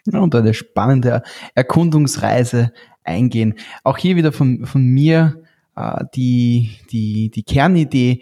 Ja, 0.05 0.19
und 0.19 0.35
eine 0.35 0.53
spannende 0.53 1.23
Erkundungsreise 1.55 2.71
eingehen. 3.03 3.55
Auch 3.83 3.97
hier 3.97 4.15
wieder 4.15 4.31
von, 4.31 4.65
von 4.65 4.85
mir 4.85 5.41
äh, 5.75 6.05
die, 6.13 6.77
die, 6.91 7.31
die 7.31 7.43
Kernidee, 7.43 8.21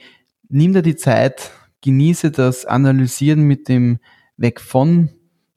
nimm 0.50 0.74
dir 0.74 0.82
die 0.82 0.96
Zeit, 0.96 1.52
genieße 1.82 2.32
das 2.32 2.66
Analysieren 2.66 3.42
mit 3.42 3.68
dem 3.68 4.00
Weg 4.38 4.62
von 4.62 5.10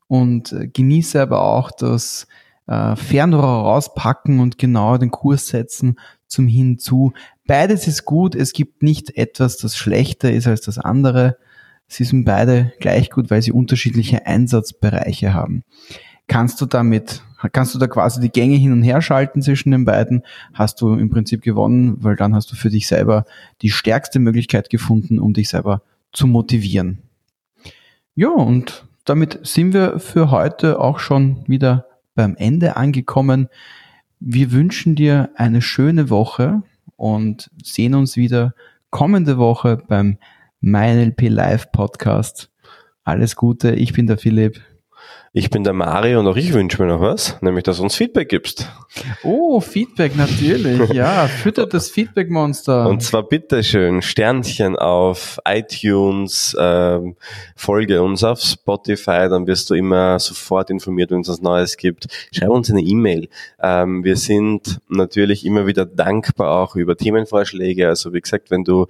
und 0.09 0.53
äh, 0.53 0.69
genieße 0.69 1.21
aber 1.21 1.43
auch 1.43 1.71
das 1.71 2.27
äh, 2.67 2.97
Fernrohr 2.97 3.45
rauspacken 3.45 4.41
und 4.41 4.59
genau 4.59 4.99
den 4.99 5.11
Kurs 5.11 5.47
setzen 5.49 5.97
zum 6.27 6.49
Hinzu. 6.49 7.13
Beides 7.47 7.87
ist 7.87 8.05
gut, 8.05 8.35
es 8.35 8.53
gibt 8.53 8.83
nicht 8.83 9.17
etwas, 9.17 9.57
das 9.57 9.77
schlechter 9.77 10.33
ist 10.33 10.49
als 10.49 10.63
das 10.63 10.79
andere. 10.79 11.39
Sie 11.89 12.05
sind 12.05 12.25
beide 12.25 12.73
gleich 12.81 13.11
gut, 13.11 13.31
weil 13.31 13.43
sie 13.43 13.53
unterschiedliche 13.53 14.27
Einsatzbereiche 14.27 15.35
haben. 15.35 15.63
Kannst 16.29 16.61
du 16.61 16.67
damit, 16.67 17.23
kannst 17.53 17.75
du 17.75 17.79
da 17.79 17.87
quasi 17.87 18.21
die 18.21 18.31
Gänge 18.31 18.57
hin 18.57 18.73
und 18.73 18.83
her 18.83 19.01
schalten 19.01 19.43
zwischen 19.43 19.71
den 19.71 19.85
beiden, 19.85 20.23
hast 20.53 20.81
du 20.81 20.95
im 20.95 21.09
Prinzip 21.09 21.43
gewonnen, 21.43 22.03
weil 22.03 22.17
dann 22.17 22.35
hast 22.35 22.51
du 22.51 22.57
für 22.57 22.71
dich 22.71 22.89
selber 22.89 23.25
die 23.63 23.71
stärkste 23.71 24.19
Möglichkeit 24.19 24.69
gefunden, 24.69 25.21
um 25.21 25.33
dich 25.33 25.49
selber 25.49 25.83
zu 26.13 26.27
motivieren. 26.27 26.99
Ja, 28.17 28.31
und 28.31 28.87
damit 29.05 29.39
sind 29.47 29.73
wir 29.73 30.01
für 30.01 30.33
heute 30.33 30.81
auch 30.81 30.99
schon 30.99 31.45
wieder 31.47 31.87
beim 32.17 32.35
Ende 32.37 32.77
angekommen. 32.77 33.49
Wir 34.19 34.51
wünschen 34.51 34.97
dir 34.97 35.31
eine 35.37 35.63
schöne 35.63 36.11
Woche 36.11 36.63
und 36.97 37.51
sehen 37.63 37.95
uns 37.95 38.17
wieder 38.17 38.55
kommende 38.91 39.39
Woche 39.39 39.79
beim 39.87 40.19
MyNLP 40.67 41.29
Live 41.29 41.71
Podcast. 41.71 42.51
Alles 43.05 43.37
Gute, 43.37 43.77
ich 43.77 43.93
bin 43.93 44.09
der 44.09 44.19
Philipp. 44.19 44.61
Ich 45.33 45.49
bin 45.49 45.63
der 45.63 45.75
Mario 45.75 46.19
und 46.19 46.27
auch 46.27 46.35
ich 46.35 46.53
wünsche 46.55 46.83
mir 46.83 46.89
noch 46.89 47.01
was, 47.01 47.41
nämlich 47.41 47.63
dass 47.63 47.77
du 47.77 47.85
uns 47.85 47.95
Feedback 47.95 48.29
gibst. 48.29 48.69
Oh, 49.23 49.61
Feedback 49.61 50.17
natürlich, 50.17 50.89
ja. 50.93 51.29
Füttert 51.29 51.73
das 51.73 51.89
Feedback-Monster. 51.89 52.89
Und 52.89 53.01
zwar 53.01 53.23
bitteschön, 53.23 54.03
Sternchen 54.03 54.75
auf 54.75 55.39
iTunes, 55.45 56.57
ähm, 56.59 57.15
folge 57.55 58.03
uns 58.03 58.25
auf 58.25 58.41
Spotify, 58.41 59.29
dann 59.29 59.47
wirst 59.47 59.71
du 59.71 59.75
immer 59.75 60.19
sofort 60.19 60.71
informiert, 60.71 61.13
wenn 61.13 61.21
es 61.21 61.29
was 61.29 61.41
Neues 61.41 61.77
gibt. 61.77 62.09
Schreib 62.33 62.49
uns 62.49 62.73
eine 62.73 62.81
E-Mail. 62.81 63.29
Ähm, 63.63 64.03
wir 64.03 64.17
sind 64.17 64.81
natürlich 64.89 65.47
immer 65.47 65.69
wieder 65.69 65.87
dankbar 65.87 66.61
auch 66.61 66.75
über 66.75 66.97
Themenvorschläge. 66.97 67.87
Also 67.87 68.13
wie 68.13 68.21
gesagt, 68.21 68.51
wenn 68.51 68.65
du 68.65 68.89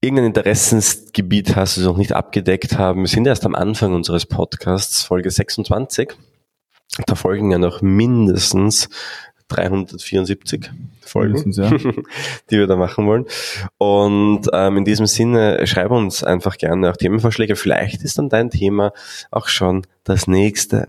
irgendein 0.00 0.26
Interessensgebiet 0.26 1.56
hast, 1.56 1.76
das 1.76 1.84
wir 1.84 1.90
noch 1.90 1.98
nicht 1.98 2.12
abgedeckt 2.12 2.78
haben. 2.78 3.02
Wir 3.02 3.08
sind 3.08 3.26
erst 3.26 3.44
am 3.44 3.54
Anfang 3.54 3.94
unseres 3.94 4.26
Podcasts, 4.26 5.02
Folge 5.02 5.30
26. 5.30 6.14
Da 7.06 7.14
folgen 7.14 7.50
ja 7.50 7.58
noch 7.58 7.82
mindestens 7.82 8.88
374 9.48 10.70
Folgen, 11.00 11.50
ja. 11.52 11.70
die 12.50 12.58
wir 12.58 12.66
da 12.66 12.76
machen 12.76 13.06
wollen. 13.06 13.24
Und 13.78 14.42
ähm, 14.52 14.76
in 14.76 14.84
diesem 14.84 15.06
Sinne, 15.06 15.66
schreib 15.66 15.90
uns 15.90 16.22
einfach 16.22 16.58
gerne 16.58 16.90
auch 16.90 16.96
Themenvorschläge. 16.96 17.56
Vielleicht 17.56 18.02
ist 18.02 18.18
dann 18.18 18.28
dein 18.28 18.50
Thema 18.50 18.92
auch 19.30 19.48
schon 19.48 19.86
das 20.04 20.26
nächste. 20.26 20.88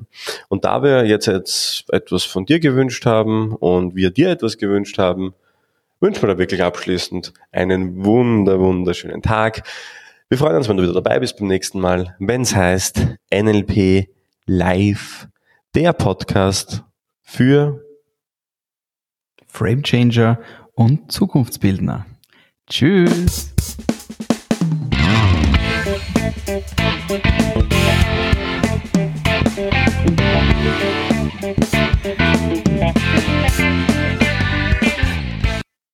Und 0.49 0.66
da 0.66 0.84
wir 0.84 1.05
jetzt, 1.05 1.28
jetzt 1.28 1.86
etwas 1.89 2.26
von 2.26 2.45
dir 2.45 2.60
gewünscht 2.60 3.05
haben 3.05 3.55
und 3.55 3.95
wir 3.95 4.12
dir 4.12 4.30
etwas 4.30 4.57
gewünscht 4.57 4.97
haben, 4.97 5.34
wünschen 5.99 6.21
wir 6.23 6.29
da 6.29 6.37
wirklich 6.37 6.63
abschließend 6.63 7.33
einen 7.51 8.03
wunder, 8.03 8.59
wunderschönen 8.59 9.21
Tag. 9.21 9.63
Wir 10.29 10.37
freuen 10.37 10.57
uns, 10.57 10.69
wenn 10.69 10.77
du 10.77 10.83
wieder 10.83 10.93
dabei 10.93 11.19
bist 11.19 11.37
beim 11.37 11.47
nächsten 11.47 11.79
Mal, 11.79 12.15
wenn 12.19 12.41
es 12.41 12.55
heißt 12.55 13.15
NLP 13.33 14.07
Live, 14.45 15.27
der 15.75 15.93
Podcast 15.93 16.83
für 17.21 17.83
Frame 19.47 19.83
Changer 19.83 20.39
und 20.73 21.11
Zukunftsbildner. 21.11 22.05
Tschüss. 22.69 23.53